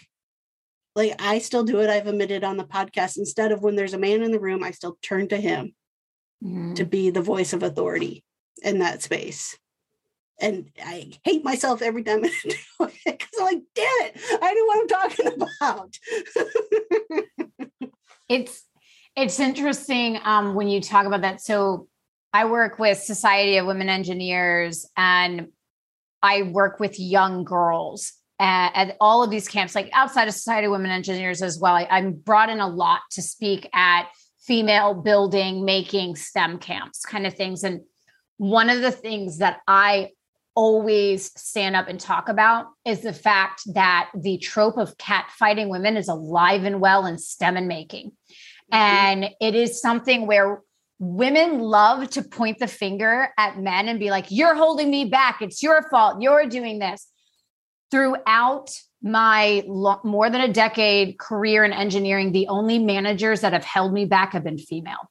[0.97, 1.91] like I still do it.
[1.91, 3.17] I've admitted on the podcast.
[3.17, 5.75] Instead of when there's a man in the room, I still turn to him
[6.45, 6.75] mm-hmm.
[6.75, 8.25] to be the voice of authority
[8.63, 9.57] in that space.
[10.41, 14.55] And I hate myself every time I do it because I'm like, damn it, I
[14.55, 15.27] know what I'm talking
[17.77, 17.91] about.
[18.29, 18.65] it's
[19.17, 21.41] it's interesting um, when you talk about that.
[21.41, 21.89] So
[22.33, 25.49] I work with Society of Women Engineers, and
[26.23, 30.67] I work with young girls at, at, all of these camps, like outside of Society
[30.67, 31.75] of Women Engineers as well.
[31.75, 34.09] I, I'm brought in a lot to speak at
[34.41, 37.63] female building, making STEM camps, kind of things.
[37.63, 37.83] And
[38.39, 40.11] one of the things that I
[40.55, 45.69] always stand up and talk about is the fact that the trope of cat fighting
[45.69, 48.09] women is alive and well in STEM and making.
[48.73, 48.75] Mm-hmm.
[48.75, 50.63] And it is something where
[51.01, 55.41] women love to point the finger at men and be like, you're holding me back.
[55.41, 56.21] It's your fault.
[56.21, 57.09] You're doing this.
[57.91, 58.71] Throughout
[59.03, 63.95] my lo- more than a decade career in engineering, the only managers that have held
[63.95, 65.11] me back have been female.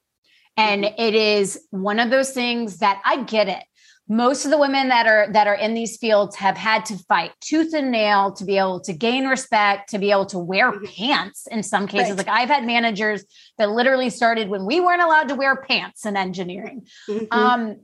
[0.56, 1.00] And mm-hmm.
[1.00, 3.64] it is one of those things that I get it
[4.10, 7.30] most of the women that are that are in these fields have had to fight
[7.40, 10.84] tooth and nail to be able to gain respect to be able to wear mm-hmm.
[10.84, 12.26] pants in some cases right.
[12.26, 13.24] like i've had managers
[13.56, 17.24] that literally started when we weren't allowed to wear pants in engineering mm-hmm.
[17.30, 17.76] um,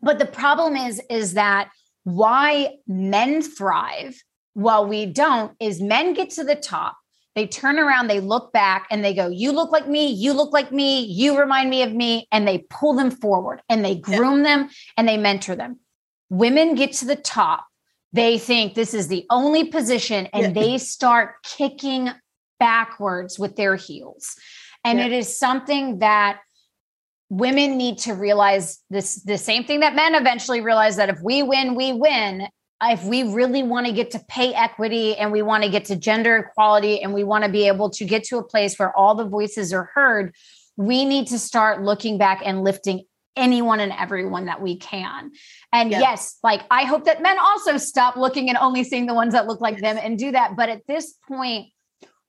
[0.00, 1.68] but the problem is is that
[2.04, 4.16] why men thrive
[4.54, 6.96] while we don't is men get to the top
[7.36, 10.52] they turn around, they look back, and they go, You look like me, you look
[10.52, 12.26] like me, you remind me of me.
[12.32, 14.56] And they pull them forward and they groom yeah.
[14.56, 15.78] them and they mentor them.
[16.30, 17.66] Women get to the top,
[18.12, 20.62] they think this is the only position, and yeah.
[20.62, 22.10] they start kicking
[22.58, 24.34] backwards with their heels.
[24.82, 25.06] And yeah.
[25.06, 26.40] it is something that
[27.28, 31.42] women need to realize this the same thing that men eventually realize that if we
[31.42, 32.46] win we win
[32.82, 35.96] if we really want to get to pay equity and we want to get to
[35.96, 39.14] gender equality and we want to be able to get to a place where all
[39.14, 40.34] the voices are heard,
[40.76, 45.30] we need to start looking back and lifting anyone and everyone that we can.
[45.72, 46.00] And yes.
[46.00, 49.46] yes, like I hope that men also stop looking and only seeing the ones that
[49.46, 50.56] look like them and do that.
[50.56, 51.68] But at this point,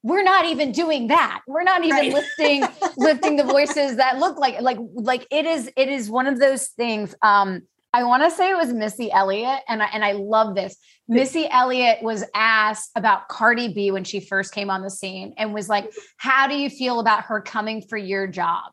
[0.03, 1.41] we're not even doing that.
[1.47, 2.13] We're not even right.
[2.13, 2.63] lifting
[2.97, 6.67] lifting the voices that look like like like it is it is one of those
[6.69, 10.55] things um I want to say it was Missy Elliott, and I, and I love
[10.55, 10.75] this.
[11.07, 15.53] Missy Elliott was asked about Cardi B when she first came on the scene, and
[15.53, 18.71] was like, "How do you feel about her coming for your job?"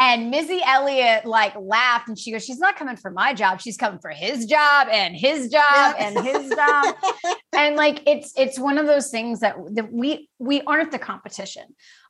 [0.00, 3.60] And Missy Elliott like laughed, and she goes, "She's not coming for my job.
[3.60, 6.94] She's coming for his job and his job and his job."
[7.52, 11.64] and like it's it's one of those things that that we we aren't the competition.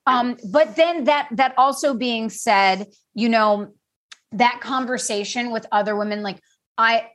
[0.07, 3.73] Um, but then that that also being said, you know
[4.35, 6.41] that conversation with other women like
[6.79, 7.09] i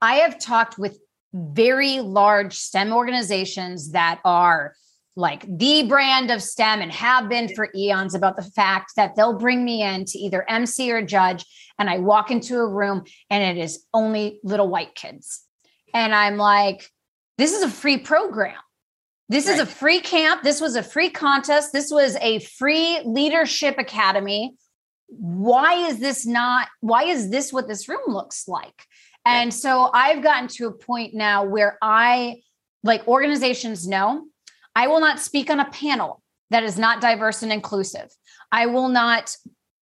[0.00, 0.98] i have talked with
[1.34, 4.74] very large stem organizations that are
[5.16, 9.38] like the brand of STEM and have been for eons about the fact that they'll
[9.38, 11.44] bring me in to either MC or judge.
[11.78, 15.44] And I walk into a room and it is only little white kids.
[15.92, 16.90] And I'm like,
[17.38, 18.56] this is a free program.
[19.28, 19.54] This right.
[19.54, 20.42] is a free camp.
[20.42, 21.72] This was a free contest.
[21.72, 24.54] This was a free leadership academy
[25.08, 28.86] why is this not why is this what this room looks like?
[29.26, 32.42] And so i've gotten to a point now where i
[32.82, 34.26] like organizations know
[34.76, 38.08] i will not speak on a panel that is not diverse and inclusive.
[38.52, 39.36] I will not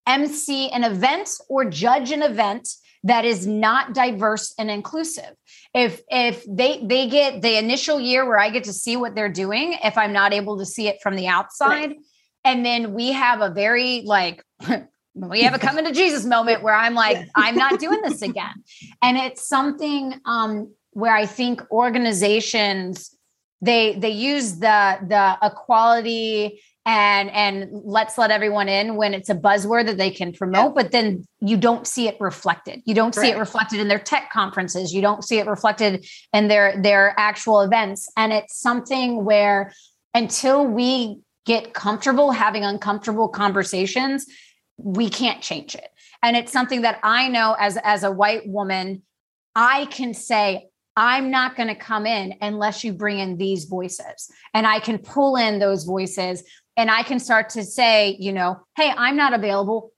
[0.07, 2.69] mc an event or judge an event
[3.05, 5.35] that is not diverse and inclusive.
[5.75, 9.29] If if they they get the initial year where i get to see what they're
[9.29, 11.97] doing if i'm not able to see it from the outside right.
[12.45, 14.43] and then we have a very like
[15.15, 18.65] we have a coming to Jesus moment where I'm like, I'm not doing this again.
[19.03, 23.17] And it's something um, where I think organizations
[23.63, 29.37] they they use the the equality and and let's let everyone in when it's a
[29.37, 30.83] buzzword that they can promote yeah.
[30.83, 32.83] but then you don't see it reflected.
[32.85, 34.93] You don't see it reflected in their tech conferences.
[34.93, 38.11] You don't see it reflected in their their actual events.
[38.17, 39.73] And it's something where
[40.13, 44.27] until we get comfortable having uncomfortable conversations
[44.83, 45.89] we can't change it
[46.23, 49.03] and it's something that i know as as a white woman
[49.55, 54.31] i can say i'm not going to come in unless you bring in these voices
[54.55, 56.43] and i can pull in those voices
[56.77, 59.93] and i can start to say you know hey i'm not available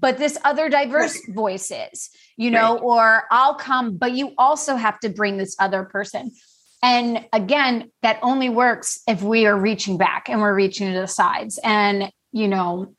[0.00, 1.34] but this other diverse right.
[1.34, 2.82] voice is you know right.
[2.82, 6.30] or i'll come but you also have to bring this other person
[6.82, 11.08] and again that only works if we are reaching back and we're reaching to the
[11.08, 12.94] sides and you know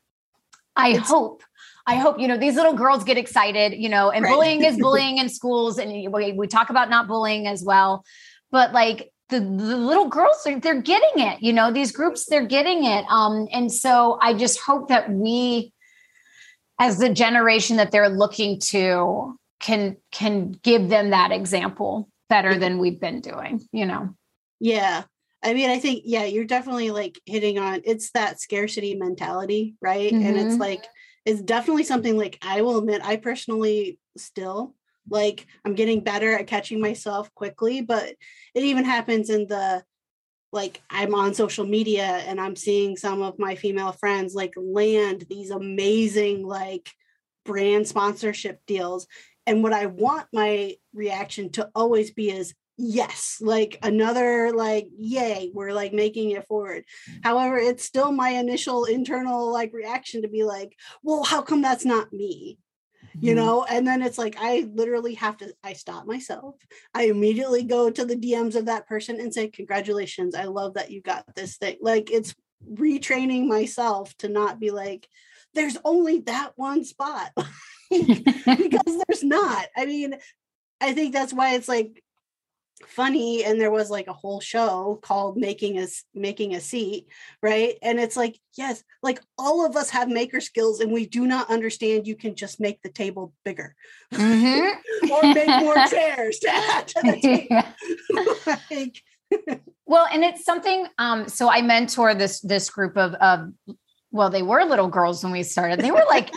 [0.80, 1.42] I it's, hope
[1.86, 4.32] I hope you know these little girls get excited, you know, and right.
[4.32, 8.04] bullying is bullying in schools, and we, we talk about not bullying as well.
[8.50, 12.46] But like the, the little girls, are, they're getting it, you know, these groups, they're
[12.46, 13.04] getting it.
[13.08, 15.72] Um, and so I just hope that we,
[16.78, 22.78] as the generation that they're looking to, can can give them that example better than
[22.78, 24.14] we've been doing, you know.
[24.60, 25.04] Yeah.
[25.42, 30.12] I mean, I think, yeah, you're definitely like hitting on it's that scarcity mentality, right?
[30.12, 30.26] Mm-hmm.
[30.26, 30.60] And it's mm-hmm.
[30.60, 30.84] like,
[31.24, 34.74] it's definitely something like I will admit, I personally still
[35.08, 38.14] like I'm getting better at catching myself quickly, but
[38.54, 39.82] it even happens in the
[40.52, 45.26] like I'm on social media and I'm seeing some of my female friends like land
[45.28, 46.90] these amazing like
[47.44, 49.06] brand sponsorship deals.
[49.46, 55.50] And what I want my reaction to always be is yes like another like yay
[55.52, 56.84] we're like making it forward.
[57.22, 61.84] However it's still my initial internal like reaction to be like well how come that's
[61.84, 62.58] not me?
[63.20, 63.34] You Mm-hmm.
[63.34, 66.54] know and then it's like i literally have to i stop myself.
[66.94, 70.90] I immediately go to the dms of that person and say congratulations i love that
[70.90, 71.76] you got this thing.
[71.82, 72.34] Like it's
[72.72, 75.06] retraining myself to not be like
[75.52, 77.32] there's only that one spot.
[77.90, 79.66] Because there's not.
[79.76, 80.14] I mean
[80.80, 82.02] i think that's why it's like
[82.86, 87.06] funny and there was like a whole show called making us making a seat
[87.42, 91.26] right and it's like yes like all of us have maker skills and we do
[91.26, 93.74] not understand you can just make the table bigger
[94.12, 94.74] Mhm.
[95.10, 97.20] or make more chairs to add to the
[98.46, 99.02] table like,
[99.86, 100.86] Well, and it's something.
[100.98, 103.50] Um, so I mentor this this group of of
[104.12, 105.80] well, they were little girls when we started.
[105.80, 106.30] They were like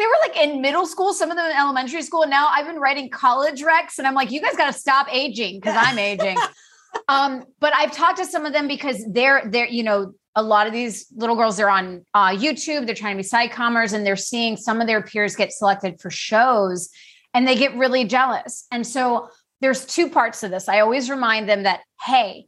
[0.00, 2.22] they were like in middle school, some of them in elementary school.
[2.22, 5.12] And now I've been writing college recs, and I'm like, you guys got to stop
[5.12, 6.38] aging because I'm aging.
[7.08, 10.66] um, but I've talked to some of them because they're they're you know a lot
[10.66, 12.86] of these little girls they're on uh, YouTube.
[12.86, 16.10] They're trying to be psychomers, and they're seeing some of their peers get selected for
[16.10, 16.88] shows,
[17.34, 18.66] and they get really jealous.
[18.72, 19.28] And so
[19.60, 20.68] there's two parts to this.
[20.68, 22.46] I always remind them that hey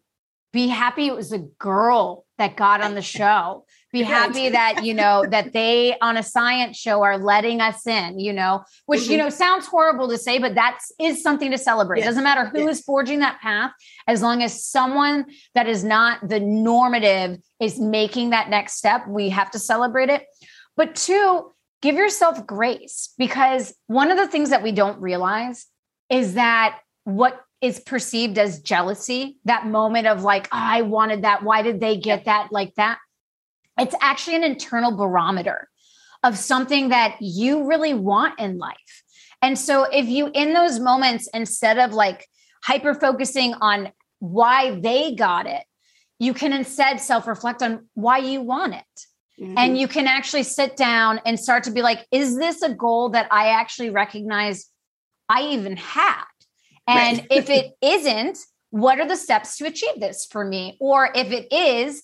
[0.52, 4.94] be happy it was a girl that got on the show be happy that you
[4.94, 9.14] know that they on a science show are letting us in you know which you
[9.16, 9.18] Mhm.
[9.18, 12.08] know sounds horrible to say but that's is something to celebrate Yes.
[12.08, 13.72] doesn't matter who is forging that path
[14.06, 19.28] as long as someone that is not the normative is making that next step we
[19.28, 20.24] have to celebrate it
[20.76, 21.52] but two
[21.82, 25.66] give yourself grace because one of the things that we don't realize
[26.08, 31.42] is that what is perceived as jealousy, that moment of like, "Oh, I wanted that.
[31.44, 32.98] Why did they get that like that?
[33.78, 35.68] It's actually an internal barometer
[36.22, 39.02] of something that you really want in life.
[39.40, 42.26] And so if you in those moments, instead of like
[42.62, 45.64] hyper focusing on why they got it,
[46.18, 49.06] you can instead self reflect on why you want it
[49.40, 49.54] Mhm.
[49.56, 53.08] and you can actually sit down and start to be like is this a goal
[53.08, 54.66] that i actually recognize
[55.28, 56.24] i even had
[56.86, 57.26] and Right.
[57.30, 58.38] if it isn't
[58.70, 62.02] what are the steps to achieve this for me or if it is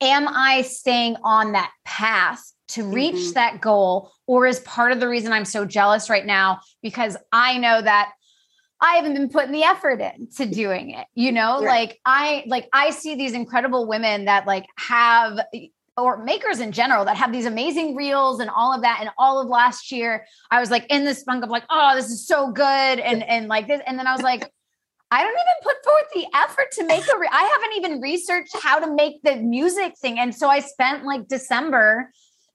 [0.00, 3.34] am i staying on that path to reach Mhm.
[3.34, 7.58] that goal or is part of the reason i'm so jealous right now because i
[7.58, 8.12] know that
[8.80, 11.04] I haven't been putting the effort in to doing it.
[11.16, 11.88] You know, Right.
[11.90, 15.40] like I like I see these incredible women that like have
[15.96, 18.98] or makers in general that have these amazing reels and all of that.
[19.00, 22.06] And all of last year, I was like in this funk of like, oh, this
[22.08, 22.64] is so good.
[23.00, 23.80] And and like this.
[23.84, 24.48] And then I was like,
[25.10, 28.56] I don't even put forth the effort to make a re- I haven't even researched
[28.62, 30.18] how to make the music thing.
[30.18, 32.10] And so I spent like December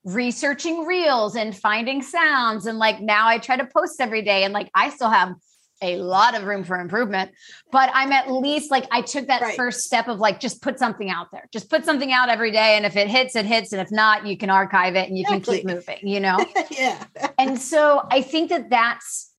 [0.06, 2.66] researching reels and finding sounds.
[2.66, 4.44] And like now I try to post every day.
[4.44, 5.34] And like I still have
[5.82, 7.32] a lot of room for improvement,
[7.72, 9.56] but I'm at least like I took that Right.
[9.58, 11.50] first step of like just put something out there.
[11.52, 12.78] Just put something out every day.
[12.78, 13.74] And if it hits, it hits.
[13.74, 16.38] And if not, you can archive it and you can keep moving, you know?
[16.72, 17.04] yeah.
[17.38, 19.33] and so i think that that's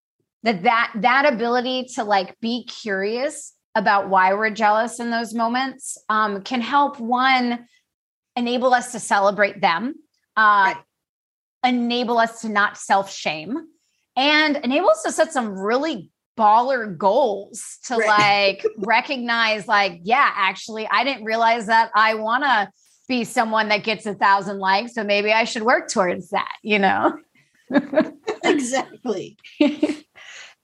[0.44, 5.98] that that that ability to like be curious about why we're jealous in those moments
[6.08, 7.66] um, can help one
[8.36, 9.94] enable us to celebrate them
[10.36, 10.76] uh, Right.
[11.64, 13.56] enable us to not self-shame
[14.16, 18.58] and enable us to set some really baller goals to Right.
[18.62, 22.68] like recognize like yeah actually i didn't realize that i want to
[23.08, 26.78] be someone that gets a thousand likes so maybe i should work towards that you
[26.78, 27.16] know
[28.44, 29.36] exactly.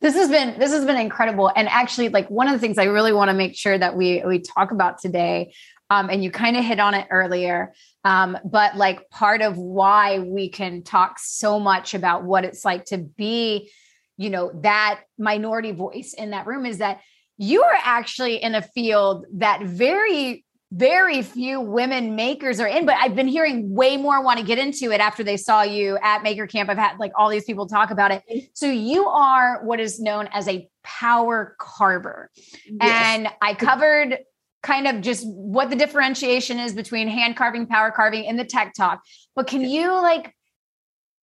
[0.01, 1.51] this has been this has been incredible.
[1.55, 4.23] And actually like one of the things i really want to make sure that we
[4.27, 5.55] we talk about today
[5.91, 7.73] um, and you kind of hit on it earlier
[8.05, 12.85] um, but like part of why we can talk so much about what it's like
[12.87, 13.71] to be
[14.17, 17.01] you know that minority voice in that room is that
[17.39, 22.95] you are actually in a field that very very few women makers are in but
[22.97, 26.23] i've been hearing way more want to get into it after they saw you at
[26.23, 28.23] maker camp i've had like all these people talk about it
[28.55, 32.31] so you are what is known as a power carver
[32.67, 33.17] Yes.
[33.17, 34.19] and I covered
[34.63, 38.75] kind of just what the differentiation is between hand carving, power carving, and the tech
[38.75, 39.01] talk.
[39.35, 40.35] But can you like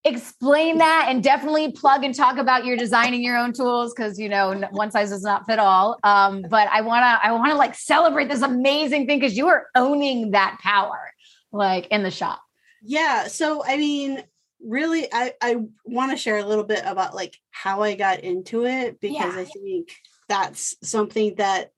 [0.07, 4.29] explain that and definitely plug and talk about your designing your own tools because you
[4.29, 5.97] know one size does not fit all.
[6.03, 10.31] Um, but I wanna I wanna like celebrate this amazing thing because you are owning
[10.31, 11.11] that power
[11.51, 12.41] like in the shop.
[12.83, 14.21] yeah so i mean
[14.61, 15.55] really i i
[15.85, 19.41] want to share a little bit about like how i got into it because Yeah.
[19.41, 19.89] i think
[20.27, 21.71] that's something that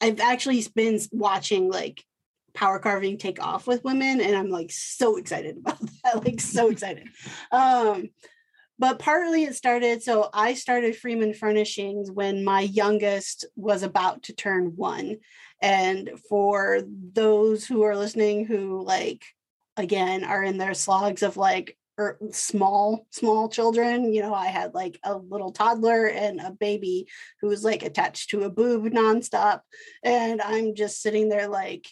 [0.00, 2.02] i've actually been watching like
[2.54, 6.68] power carving take off with women and i'm like so excited about that like so
[6.70, 7.08] excited.
[7.50, 8.10] Um
[8.78, 14.34] but partly it started so i started freeman furnishings when my youngest was about to
[14.34, 15.18] turn one.
[15.60, 16.80] And for
[17.12, 19.24] those who are listening who like
[19.76, 24.74] again are in their slogs of like er, small small children you know i had
[24.74, 27.06] like a little toddler and a baby
[27.40, 29.60] who was like attached to a boob nonstop
[30.02, 31.86] and i'm just sitting there like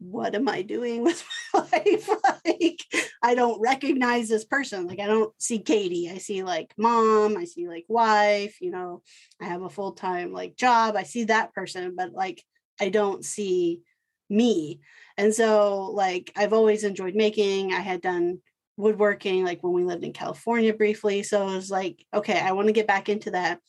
[0.00, 1.24] what am I doing with
[1.54, 2.10] my life?
[2.44, 2.80] like,
[3.22, 4.86] I don't recognize this person.
[4.86, 6.10] Like, I don't see Katie.
[6.10, 7.36] I see like mom.
[7.36, 8.60] I see like wife.
[8.60, 9.02] You know,
[9.40, 10.96] I have a full time like job.
[10.96, 12.42] I see that person, but like,
[12.80, 13.80] I don't see
[14.28, 14.80] me.
[15.18, 17.74] And so, like, I've always enjoyed making.
[17.74, 18.40] I had done
[18.78, 21.22] woodworking like when we lived in California briefly.
[21.22, 23.60] So I was like, okay, I want to get back into that.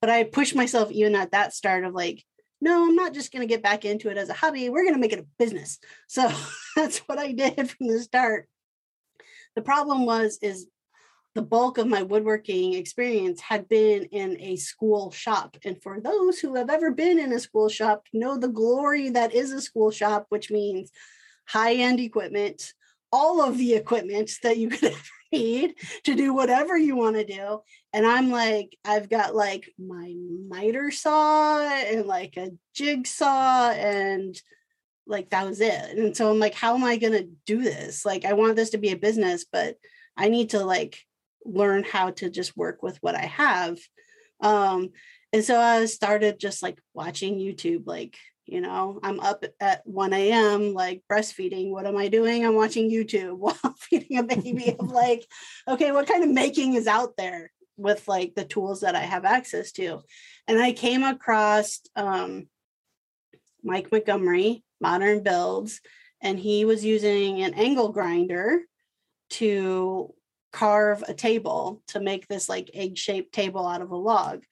[0.00, 2.24] But I pushed myself even at that start of like,
[2.64, 4.70] no, I'm not just going to get back into it as a hobby.
[4.70, 5.78] We're going to make it a business.
[6.08, 6.32] So
[6.76, 8.48] that's what I did from the start.
[9.54, 10.66] The problem was is
[11.34, 15.58] the bulk of my woodworking experience had been in a school shop.
[15.64, 19.34] And for those who have ever been in a school shop, know the glory that
[19.34, 20.90] is a school shop, which means
[21.46, 22.72] high-end equipment,
[23.12, 24.98] all of the equipment that you could ever
[25.34, 25.74] need
[26.04, 27.60] to do whatever you want to do.
[27.92, 30.14] And I'm like, I've got like my
[30.48, 34.40] miter saw and like a jigsaw and
[35.06, 35.98] like that was it.
[35.98, 38.04] And so I'm like, how am I going to do this?
[38.04, 39.76] Like, I want this to be a business, but
[40.16, 40.98] I need to like
[41.44, 43.78] learn how to just work with what I have.
[44.40, 44.90] Um,
[45.32, 48.16] and so I started just like watching YouTube, like
[48.46, 52.44] you know i'm up at 1 a.m like breastfeeding what am i doing?
[52.44, 54.76] I'm watching youtube while feeding a baby.
[54.78, 55.26] Of like
[55.68, 59.24] okay what kind of making is out there with like the tools that i have
[59.24, 60.00] access to?
[60.46, 62.48] And i came across um,
[63.62, 65.80] mike montgomery modern builds
[66.20, 68.60] and he was using an angle grinder
[69.30, 70.14] to
[70.52, 74.42] carve a table to make this like egg shaped table out of a log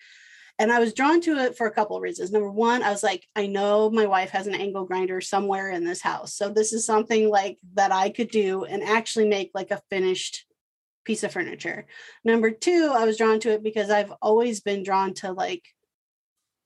[0.63, 2.31] and I was drawn to it for a couple of reasons.
[2.31, 5.85] Number one, I was like, I know my wife has an angle grinder somewhere in
[5.85, 6.37] this house.
[6.37, 10.47] So this is something like that I could do and actually make like a finished
[11.05, 11.87] piece of furniture.
[12.25, 15.65] Number two, I was drawn to it because I've always been drawn to like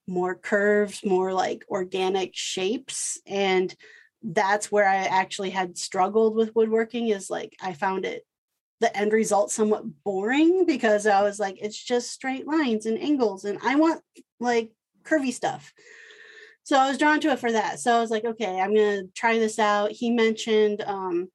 [0.07, 3.19] more curves, more like organic shapes.
[3.27, 3.75] And
[4.23, 8.27] that's where I actually had struggled with woodworking is like I found it
[8.81, 13.45] the end result somewhat boring because I was like, it's just straight lines and angles,
[13.45, 14.03] and I want
[14.41, 14.73] like
[15.05, 15.73] curvy stuff.
[16.65, 17.79] So I was drawn to it for that.
[17.79, 19.93] So I was like, okay, I'm gonna try this out.
[19.93, 21.29] He mentioned um,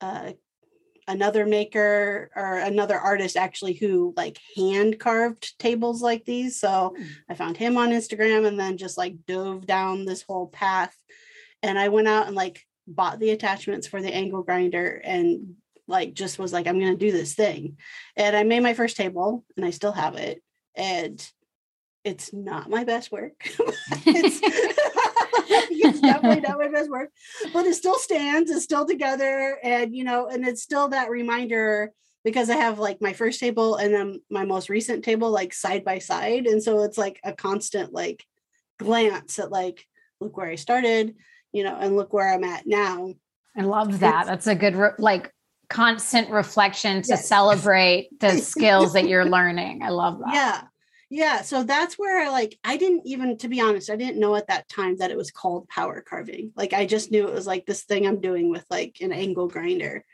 [0.00, 0.32] uh,
[1.08, 6.60] another maker or another artist actually who like hand carved tables like these.
[6.60, 7.06] So mm.
[7.28, 10.94] I found him on Instagram and then just like dove down this whole path.
[11.62, 15.54] And I went out and like bought the attachments for the angle grinder and
[15.88, 17.76] like just was like i'm going to do this thing
[18.16, 20.42] and i made my first table and i still have it
[20.76, 21.30] and
[22.04, 23.34] it's not my best work
[24.06, 24.40] it's,
[25.70, 27.10] it's definitely not my best work
[27.52, 31.90] but it still stands it's still together and you know and it's still that reminder
[32.24, 35.84] because i have like my first table and then my most recent table like side
[35.84, 38.24] by side and so it's like a constant like
[38.78, 39.86] glance at like
[40.20, 41.16] look where i started
[41.52, 43.12] you know and look where i'm at now
[43.56, 44.20] I love that.
[44.20, 45.32] It's, That's a good like
[45.68, 47.28] constant reflection to yes.
[47.28, 49.82] celebrate the skills that you're learning.
[49.82, 50.34] I love that.
[50.34, 50.62] Yeah.
[51.10, 51.40] Yeah.
[51.40, 54.48] So that's where I like, I didn't even, to be honest, I didn't know at
[54.48, 56.52] that time that it was called power carving.
[56.54, 59.48] Like I just knew it was like this thing I'm doing with like an angle
[59.48, 60.04] grinder.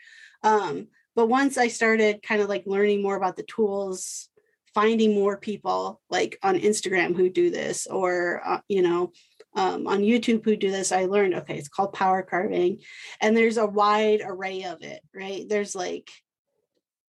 [0.45, 4.29] Um, but once I started kind of like learning more about the tools,
[4.73, 9.13] finding more people like on Instagram who do this, or, uh, you know,
[9.55, 12.81] um, on YouTube who do this, I learned okay, it's called power carving,
[13.21, 15.49] and there's a wide array of it, right?
[15.49, 16.11] There's like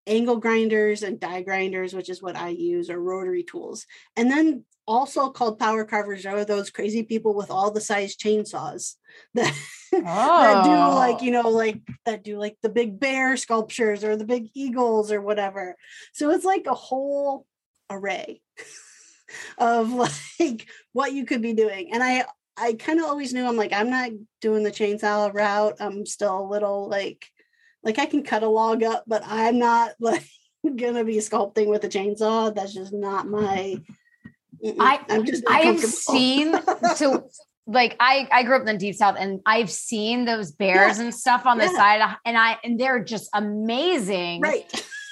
[0.08, 3.86] angle grinders and die grinders, which is what I use, or rotary tools.
[4.16, 8.96] And then also called power carvers are those crazy people with all the size chainsaws
[9.34, 9.54] that,
[9.94, 10.02] oh.
[10.04, 14.26] that do like, you know, like that do like the big bear sculptures or the
[14.26, 15.76] big eagles or whatever.
[16.14, 17.46] So it's like a whole
[17.90, 18.42] array
[19.58, 19.92] of
[20.40, 21.92] like what you could be doing.
[21.94, 22.26] And I
[22.58, 24.12] I kind of always knew I'm like, I'm not
[24.42, 25.76] doing the chainsaw route.
[25.80, 27.26] I'm still a little like
[27.84, 30.28] like I can cut a log up, but I'm not like
[30.64, 32.54] gonna be sculpting with a chainsaw.
[32.54, 33.82] That's just not my
[34.80, 36.56] I I'm just I've seen
[36.96, 37.30] so
[37.68, 41.06] like I I grew up in the deep south and I've seen those bears yeah.
[41.06, 41.68] and stuff on yeah.
[41.68, 44.42] the side and I and they're just amazing.
[44.42, 44.66] Right.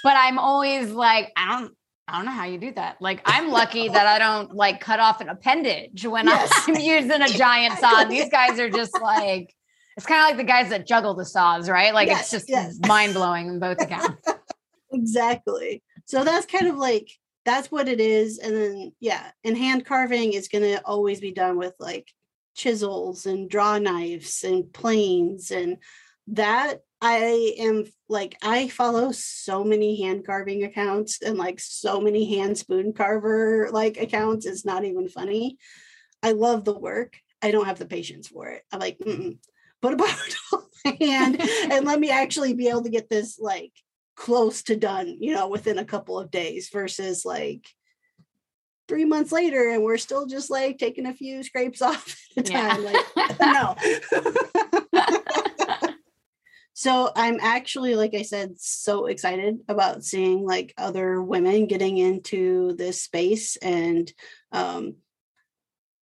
[0.04, 1.74] But I'm always like, I don't
[2.14, 3.02] I don't know how you do that.
[3.02, 6.52] Like I'm lucky that I don't like cut off an appendage when yes.
[6.68, 8.04] I'm using a giant saw.
[8.10, 9.52] These guys are just like
[9.98, 11.92] it's kind of like the guys that juggle the saws, right?
[11.92, 12.78] Like yes, it's just yes.
[12.88, 14.28] mind blowing in both accounts.
[14.92, 15.82] exactly.
[16.06, 17.10] so that's kind of like
[17.46, 21.32] that's what it is and then yeah and hand carving is going to always be
[21.32, 22.10] done with like
[22.56, 25.78] chisels and draw knives and planes and
[26.28, 32.38] that I am like I follow so many hand carving accounts and like so many
[32.38, 34.46] hand spoon carver like accounts.
[34.46, 35.58] It's not even funny.
[36.24, 37.18] I love the work.
[37.42, 38.64] I don't have the patience for it.
[38.72, 43.38] I'm like, put a bottle hand and let me actually be able to get this
[43.38, 43.74] like
[44.16, 47.68] close to done, you know, within a couple of days versus like
[48.88, 52.52] three months later and we're still just like taking a few scrapes off at a
[52.52, 52.84] time.
[52.84, 52.92] Yeah.
[53.18, 53.76] Like, no.
[56.84, 62.76] So I'm actually, like I said, so excited about seeing like other women getting into
[62.76, 64.12] this space and
[64.52, 64.96] um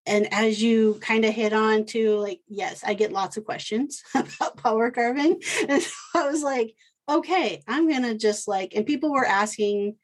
[0.08, 4.02] and as you kind of hit on to like yes i get lots of questions
[4.16, 6.74] about power carving and so i was like
[7.08, 9.96] okay i'm gonna just like and people were asking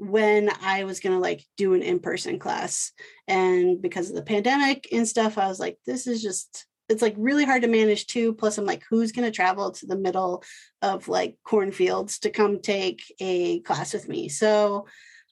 [0.00, 2.92] when I was to like do an in person class.
[3.28, 7.14] And because of the pandemic and stuff, I was like, this is just, it's like
[7.16, 8.34] really hard to manage too.
[8.34, 10.42] Plus, I'm like, who's going to travel to the middle
[10.82, 14.28] of like cornfields to come take a class with me?
[14.28, 14.86] So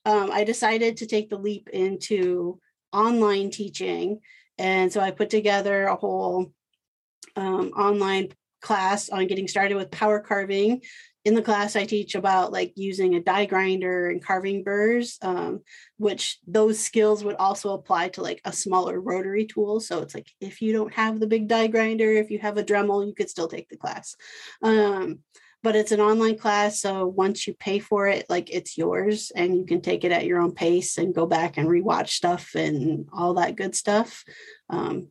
[0.05, 2.61] um, I decided to take the leap into
[2.93, 4.21] online teaching.
[4.57, 6.53] And so I put together a whole
[7.37, 8.29] um, online
[8.61, 10.83] class on getting started with power carving
[11.25, 15.61] in the class i teach about like using a die grinder and carving burrs um,
[15.99, 19.81] which those skills would also apply to like a smaller rotary tool.
[19.81, 22.65] So it's like if you don't have the big die grinder if you have a
[22.65, 24.17] dremel you could still take the class.
[24.63, 25.21] Um,
[25.63, 29.57] but it's an online class so once you pay for it like it's yours and
[29.57, 33.09] you can take it at your own pace and go back and rewatch stuff and
[33.13, 34.25] all that good stuff.
[34.71, 35.09] Um,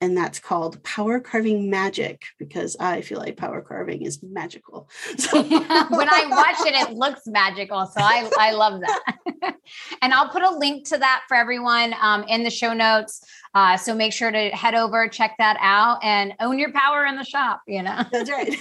[0.00, 4.88] and that's called power carving magic because I feel like power carving is magical.
[5.16, 7.86] So when I watch it, it looks magical.
[7.86, 9.14] So I, I love that.
[10.02, 13.22] and I'll put a link to that for everyone um, in the show notes.
[13.54, 17.16] Uh, so make sure to head over, check that out, and own your power in
[17.16, 17.62] the shop.
[17.66, 18.56] You know, that's right.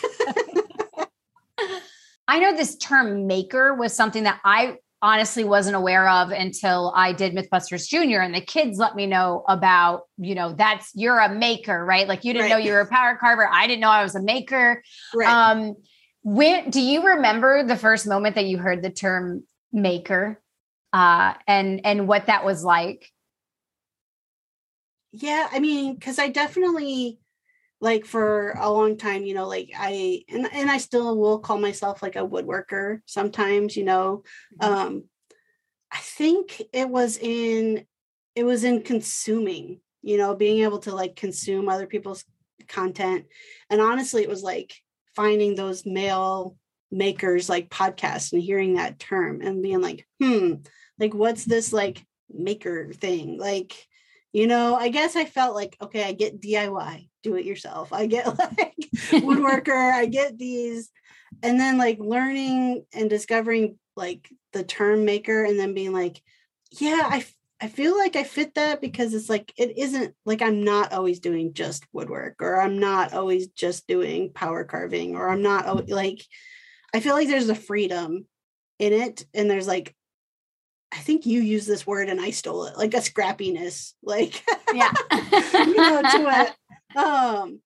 [2.28, 7.14] I know this term maker was something that I honestly wasn't aware of until I
[7.14, 11.34] did Mythbusters Junior and the kids let me know about, you know, that's you're a
[11.34, 12.08] maker, right?
[12.08, 12.58] Like you didn't right.
[12.58, 13.48] know you were a power carver.
[13.52, 14.82] I didn't know I was a maker.
[15.14, 15.28] Right.
[15.28, 15.76] Um
[16.24, 20.42] when do you remember the first moment that you heard the term maker
[20.94, 23.12] uh and and what that was like?
[25.12, 27.20] Yeah, I mean, cuz I definitely
[27.80, 31.58] like for a long time you know like i and, and i still will call
[31.58, 34.24] myself like a woodworker sometimes you know
[34.60, 34.74] mm-hmm.
[34.74, 35.04] um
[35.92, 37.86] i think it was in
[38.36, 42.24] it was in consuming you know being able to like consume other people's
[42.68, 43.26] content
[43.70, 44.74] and honestly it was like
[45.16, 46.58] finding those male
[46.92, 50.54] makers like podcasts and hearing that term and being like hmm
[51.00, 53.76] like what's this like maker thing like
[54.38, 57.92] you know i guess i felt like okay i get diy do it yourself.
[57.94, 58.76] I get like
[59.12, 60.90] woodworker, I get these.
[61.44, 66.22] And then like learning and discovering like the term maker and then being like,
[66.80, 67.26] yeah, I
[67.60, 71.20] I feel like I fit that because it's like it isn't like I'm not always
[71.20, 76.24] doing just woodwork or I'm not always just doing power carving or I'm not like
[76.94, 78.28] I feel like there's a freedom
[78.78, 79.96] in it and there's like
[80.94, 84.92] I think you use this word and I stole it, like a scrappiness, like yeah,
[85.54, 86.54] you know, to it
[86.96, 87.60] um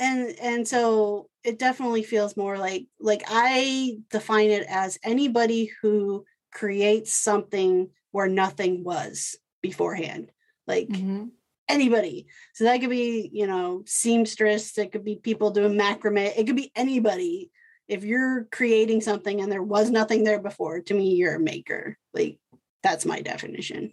[0.00, 6.24] and and so it definitely feels more like like i define it as anybody who
[6.54, 10.30] creates something where nothing was beforehand.
[10.66, 11.26] Like mm-hmm.
[11.68, 12.26] anybody.
[12.54, 16.56] So that could be you know seamstress it could be people doing macrame it could
[16.56, 17.50] be anybody.
[17.86, 21.98] If you're creating something and there was nothing there before to me you're a maker.
[22.14, 22.38] Like
[22.84, 23.90] that's my definition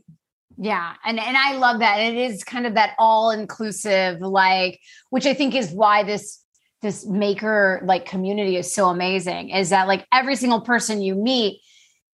[0.57, 0.93] yeah.
[1.03, 1.97] And and I love that.
[1.97, 4.79] And it is kind of that all inclusive like
[5.09, 6.39] which I think is why this
[6.83, 11.61] this maker like community is so amazing is that like every single person you meet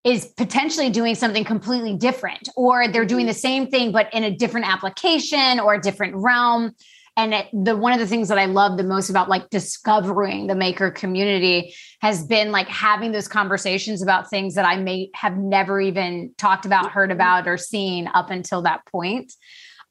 [0.04, 3.28] is potentially doing something completely different or they're doing mm-hmm.
[3.28, 6.72] the same thing but in a different application or a different realm
[7.16, 10.46] and it, the one of the things that i love the most about like discovering
[10.46, 15.36] the maker community has been like having those conversations about things that i may have
[15.36, 19.32] never even talked about heard about or seen up until that point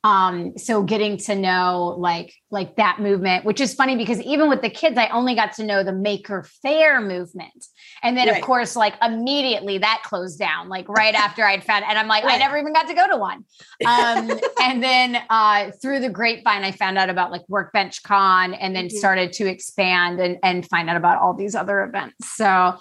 [0.05, 4.61] um so getting to know like like that movement which is funny because even with
[4.61, 7.65] the kids i only got to know the Maker Faire movement
[8.03, 8.37] and then right.
[8.37, 12.23] of course like immediately that closed down like right after i'd found and i'm like
[12.23, 12.35] right.
[12.35, 13.43] i never even got to go to one
[13.87, 18.85] um and then uh through the grapevine i found out about like WorkbenchCon and then
[18.87, 18.97] mm-hmm.
[18.97, 22.75] started to expand and and find out about all these other events so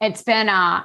[0.00, 0.84] it's been uh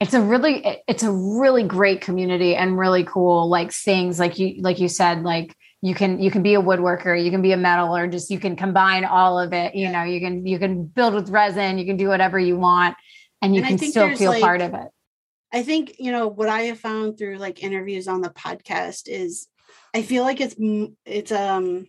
[0.00, 4.60] it's a really it's a really great community and really cool like things like you
[4.60, 7.56] like you said like you can you can be a woodworker you can be a
[7.56, 10.84] metal or just you can combine all of it you know you can you can
[10.84, 12.96] build with resin you can do whatever you want
[13.42, 14.88] and you and can still feel like, part of it.
[15.52, 19.46] I think you know what i have found through like interviews on the podcast is
[19.94, 20.56] i feel like it's
[21.04, 21.86] it's um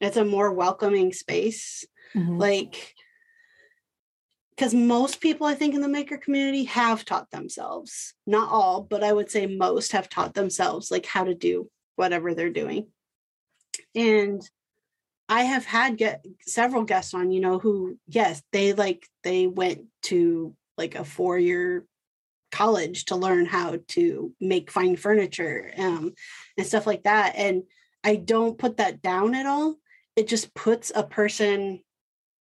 [0.00, 1.84] it's a more welcoming space.
[2.14, 2.38] Mm-hmm.
[2.38, 2.94] like
[4.56, 8.14] because most people i think in the maker community have taught themselves.
[8.26, 12.34] Not all but i would say most have taught themselves like how to do whatever
[12.34, 12.88] they're doing.
[13.94, 14.42] And
[15.28, 19.82] i have had get several guests on you know who yes they like they went
[20.02, 21.84] to like a four year
[22.52, 26.12] college to learn how to make fine furniture um,
[26.56, 27.64] and stuff like that and
[28.04, 29.76] i don't put that down at all.
[30.14, 31.80] It just puts a person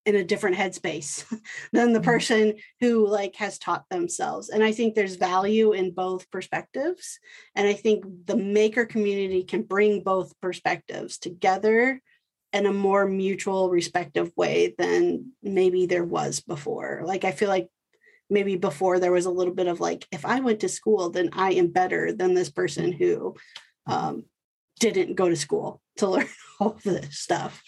[0.06, 1.26] in a different headspace
[1.74, 2.06] than the mm-hmm.
[2.06, 7.20] person who like has taught themselves and i think there's value in both perspectives
[7.56, 12.02] and i think the maker community can bring both perspectives together
[12.54, 17.68] in a more mutual respective way than maybe there was before like i feel like
[18.30, 21.30] maybe before there was a little bit of like if i went to school then
[21.34, 23.36] i am better than this person who
[23.88, 24.24] um,
[24.80, 26.28] didn't go to school to learn
[26.60, 27.64] all this stuff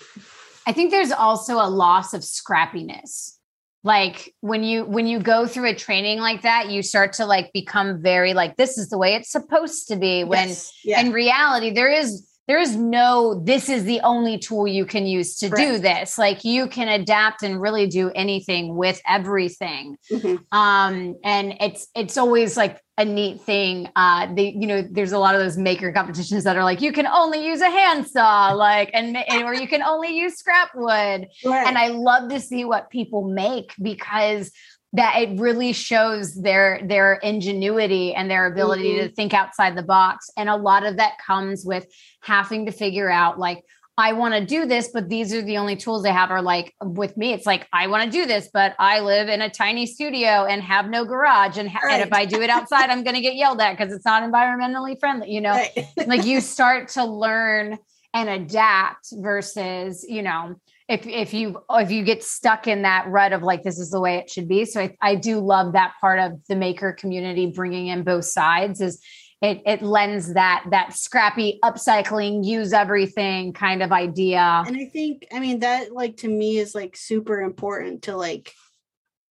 [0.68, 3.38] I think there's also a loss of scrappiness.
[3.86, 7.54] Like when you when you go through a training like that, you start to like
[7.54, 10.26] become very like this is the way it's supposed to be.
[10.26, 10.74] When yes.
[10.84, 11.00] yeah.
[11.00, 15.36] in reality, there is there is no this is the only tool you can use
[15.38, 15.74] to Correct.
[15.74, 20.36] do this like you can adapt and really do anything with everything mm-hmm.
[20.58, 25.20] um and it's it's always like a neat thing uh they you know there's a
[25.20, 28.90] lot of those maker competitions that are like you can only use a handsaw like
[28.94, 31.68] and or you can only use scrap wood right.
[31.68, 34.52] and i love to see what people make because
[34.94, 39.08] that it really shows their their ingenuity and their ability mm-hmm.
[39.08, 41.86] to think outside the box and a lot of that comes with
[42.22, 43.64] having to figure out like
[44.00, 46.30] I want to do this, but these are the only tools I have.
[46.30, 49.42] Are like with me, it's like I want to do this, but I live in
[49.42, 51.94] a tiny studio and have no garage, and, ha- right.
[51.94, 54.22] and if I do it outside, I'm going to get yelled at because it's not
[54.22, 55.32] environmentally friendly.
[55.32, 55.88] You know, right.
[56.06, 57.80] like you start to learn
[58.14, 60.56] and adapt versus you know
[60.88, 64.00] if if you if you get stuck in that rut of like this is the
[64.00, 64.66] way it should be.
[64.66, 68.80] So I, I do love that part of the maker community bringing in both sides
[68.80, 69.02] is
[69.42, 74.64] it it lends that that scrappy upcycling use everything kind of idea.
[74.66, 78.54] And i think i mean that like to me is like super important to like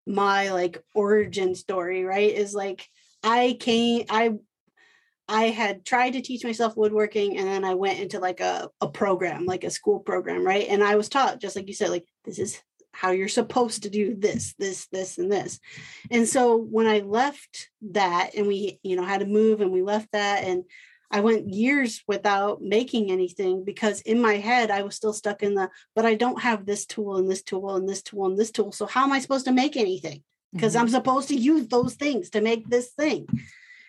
[0.07, 2.33] my like origin story right?
[2.33, 2.87] Is like
[3.23, 4.35] i came i
[5.29, 8.89] I had tried to teach myself woodworking and then I went into like a, a
[8.89, 10.67] program, like a school program, right?
[10.69, 12.61] And I was taught, just like you said, like this is
[12.93, 15.59] how you're supposed to do this, this, this, and this.
[16.11, 19.83] And so when I left that and we, you know, had to move and we
[19.83, 20.65] left that and
[21.11, 25.55] I went years without making anything because in my head I was still stuck in
[25.55, 28.51] the, but I don't have this tool and this tool and this tool and this
[28.51, 28.73] tool.
[28.73, 30.23] So how am I supposed to make anything?
[30.53, 30.83] Because mm-hmm.
[30.83, 33.27] I'm supposed to use those things to make this thing.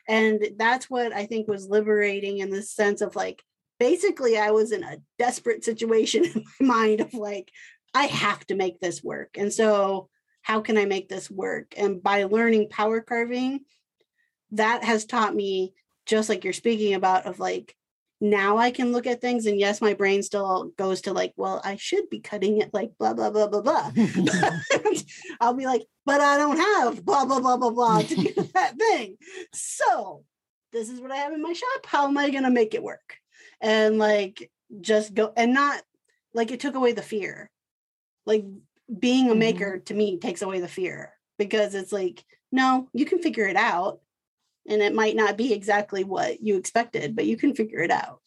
[0.07, 3.43] And that's what I think was liberating in the sense of like,
[3.79, 7.51] basically, I was in a desperate situation in my mind of like,
[7.93, 9.37] I have to make this work.
[9.37, 10.09] And so,
[10.41, 11.73] how can I make this work?
[11.77, 13.61] And by learning power carving,
[14.51, 15.73] that has taught me,
[16.05, 17.75] just like you're speaking about, of like,
[18.19, 21.61] now I can look at things and yes, my brain still goes to like, well,
[21.63, 23.91] I should be cutting it like blah, blah, blah, blah, blah.
[25.39, 28.77] I'll be like, but I don't have blah, blah, blah, blah, blah to do that
[28.77, 29.17] thing.
[29.53, 30.23] So
[30.73, 31.85] this is what I have in my shop.
[31.85, 33.17] How am I going to make it work?
[33.61, 34.49] And like,
[34.81, 35.81] just go and not
[36.33, 37.51] like it took away the fear.
[38.25, 38.45] Like
[38.99, 39.83] being a maker mm-hmm.
[39.83, 43.99] to me takes away the fear because it's like, no, you can figure it out
[44.67, 48.19] and it might not be exactly what you expected but you can figure it out.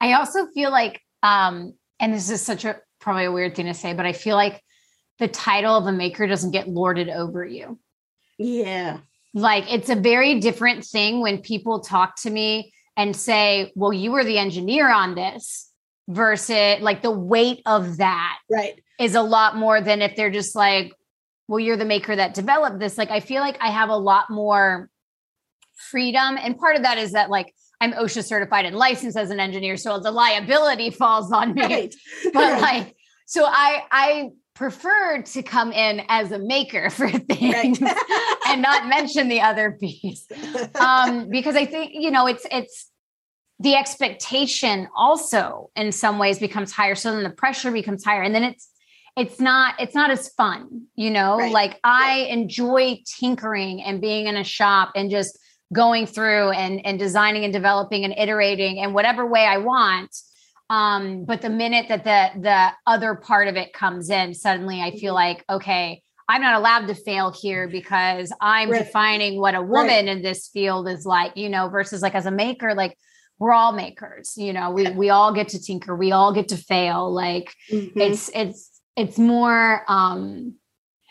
[0.00, 3.74] I also feel like um and this is such a probably a weird thing to
[3.74, 4.62] say but i feel like
[5.18, 7.78] the title of a maker doesn't get lorded over you.
[8.38, 8.98] Yeah.
[9.34, 14.12] Like it's a very different thing when people talk to me and say well you
[14.12, 15.70] were the engineer on this
[16.08, 18.80] versus like the weight of that right.
[18.98, 20.92] is a lot more than if they're just like
[21.48, 22.96] well you're the maker that developed this.
[22.96, 24.88] Like i feel like i have a lot more
[25.76, 26.38] freedom.
[26.40, 29.76] And part of that is that like I'm OSHA certified and licensed as an engineer,
[29.76, 31.62] so the liability falls on me.
[31.62, 31.94] Right.
[32.32, 32.96] But like,
[33.26, 37.96] so I I prefer to come in as a maker for things right.
[38.48, 40.26] and not mention the other piece,
[40.76, 42.90] um, because I think you know it's it's
[43.58, 48.34] the expectation also in some ways becomes higher, so then the pressure becomes higher, and
[48.34, 48.70] then it's
[49.16, 51.50] it's not it's not as fun you know right.
[51.50, 55.38] like i enjoy tinkering and being in a shop and just
[55.72, 60.14] going through and and designing and developing and iterating in whatever way i want
[60.70, 64.90] um but the minute that the the other part of it comes in suddenly i
[64.92, 65.36] feel mm-hmm.
[65.36, 68.84] like okay i'm not allowed to fail here because i'm right.
[68.84, 70.08] defining what a woman right.
[70.08, 72.96] in this field is like you know versus like as a maker like
[73.38, 76.56] we're all makers you know we we all get to tinker we all get to
[76.56, 78.00] fail like mm-hmm.
[78.00, 80.54] it's it's it's more um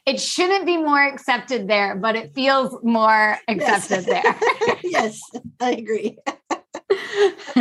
[0.06, 4.24] it shouldn't be more accepted there but it feels more accepted yes.
[4.24, 5.20] there yes
[5.60, 6.18] i agree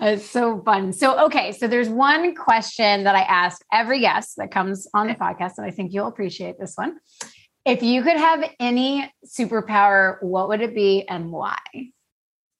[0.00, 0.92] it's so fun.
[0.92, 1.52] So, okay.
[1.52, 5.66] So, there's one question that I ask every guest that comes on the podcast, and
[5.66, 6.98] I think you'll appreciate this one.
[7.64, 11.58] If you could have any superpower, what would it be and why?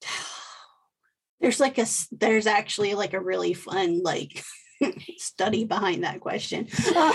[1.40, 4.42] There's like a, there's actually like a really fun, like,
[5.18, 6.68] study behind that question.
[6.70, 7.12] How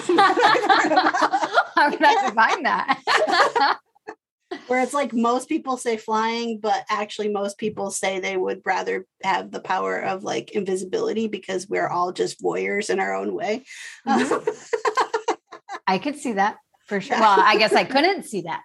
[1.89, 3.79] would I find that?
[4.67, 9.05] where it's like most people say flying, but actually most people say they would rather
[9.23, 13.63] have the power of like invisibility because we're all just voyeurs in our own way.
[14.07, 15.35] Mm-hmm.
[15.87, 16.57] I could see that
[16.87, 17.19] for sure.
[17.19, 18.61] Well, I guess I couldn't see that.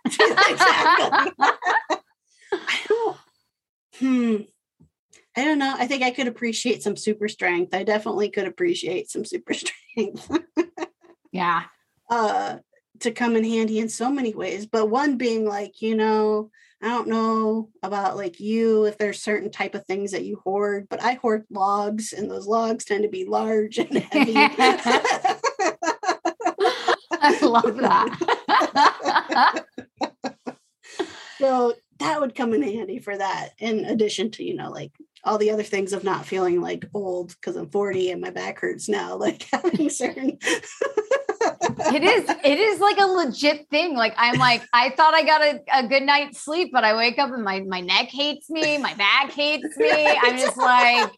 [2.52, 3.16] I don't,
[3.98, 4.36] hmm.
[5.36, 5.74] I don't know.
[5.76, 7.74] I think I could appreciate some super strength.
[7.74, 9.52] I definitely could appreciate some super
[9.94, 10.30] strength.
[11.32, 11.64] yeah.
[12.08, 12.58] Uh
[13.00, 16.50] to come in handy in so many ways but one being like you know
[16.82, 20.86] i don't know about like you if there's certain type of things that you hoard
[20.88, 24.32] but i hoard logs and those logs tend to be large and heavy
[27.12, 29.64] i love that
[31.38, 34.92] so that would come in handy for that in addition to you know like
[35.26, 38.60] all the other things of not feeling like old because i'm 40 and my back
[38.60, 44.38] hurts now like having certain it is it is like a legit thing like i'm
[44.38, 47.44] like i thought i got a, a good night's sleep but i wake up and
[47.44, 50.06] my my neck hates me my back hates me.
[50.22, 51.10] I'm just like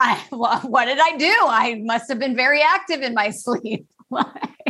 [0.00, 1.34] i well, what did i do?
[1.40, 3.86] I must have been very active in my sleep.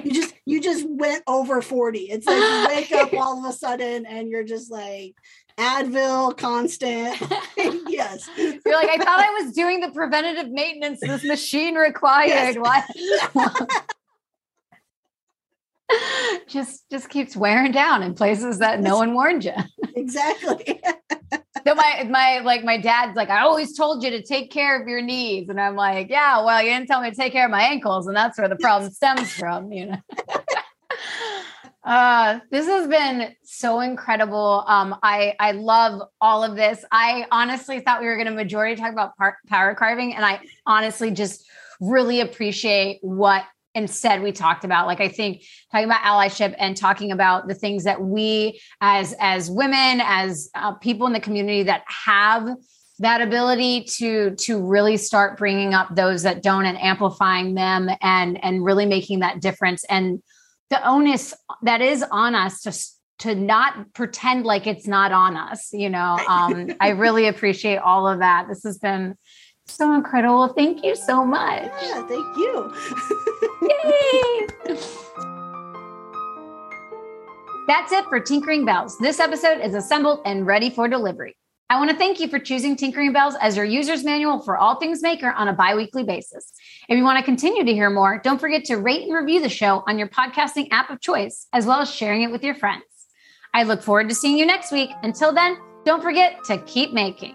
[0.05, 3.57] You just you just went over 40 it's like you wake up all of a
[3.57, 5.15] sudden and you're just like
[5.59, 7.17] Advil, constant.
[7.89, 8.29] yes.
[8.37, 12.57] You're like, I thought I was doing the preventative maintenance this machine required.
[12.57, 12.57] Yes.
[12.57, 12.83] Why?
[16.49, 19.53] just just keeps wearing down in places that no one warned you.
[19.95, 20.81] exactly.
[21.65, 24.89] so my my like my dad's like, I always told you to take care of
[24.89, 25.49] your knees.
[25.49, 28.09] And I'm like, yeah, well, you didn't tell me to take care of my ankles.
[28.09, 29.99] And that's where the problem stems from, you know.
[31.85, 34.65] Uh, this has been so incredible.
[34.67, 36.83] Um, I I love all of this.
[36.91, 40.41] I honestly thought we were going to majority talk about par- power carving, and I
[40.65, 41.47] honestly just
[41.81, 47.11] really appreciate what instead we talked about like i think talking about allyship and talking
[47.11, 51.83] about the things that we as as women as uh, people in the community that
[51.89, 52.49] have
[53.01, 58.43] that ability to to really start bringing up those that don't and amplifying them and
[58.45, 60.23] and really making that difference and
[60.71, 62.73] the onus that is on us to
[63.21, 68.09] to not pretend like it's not on us you know um i really appreciate all
[68.09, 69.17] of that this has been
[69.67, 70.49] so incredible.
[70.49, 71.71] Thank you so much.
[71.83, 72.73] Yeah, thank you.
[73.63, 74.47] Yay!
[77.67, 78.99] That's it for Tinkering Bells.
[78.99, 81.35] This episode is assembled and ready for delivery.
[81.71, 84.79] I want to thank you for choosing Tinkering Bells as your user's manual for all
[84.79, 86.53] things maker on a bi weekly basis.
[86.91, 89.49] If you want to continue to hear more, don't forget to rate and review the
[89.49, 92.85] show on your podcasting app of choice, as well as sharing it with your friends.
[93.55, 94.91] I look forward to seeing you next week.
[95.03, 95.57] Until then,
[95.87, 97.35] don't forget to keep making.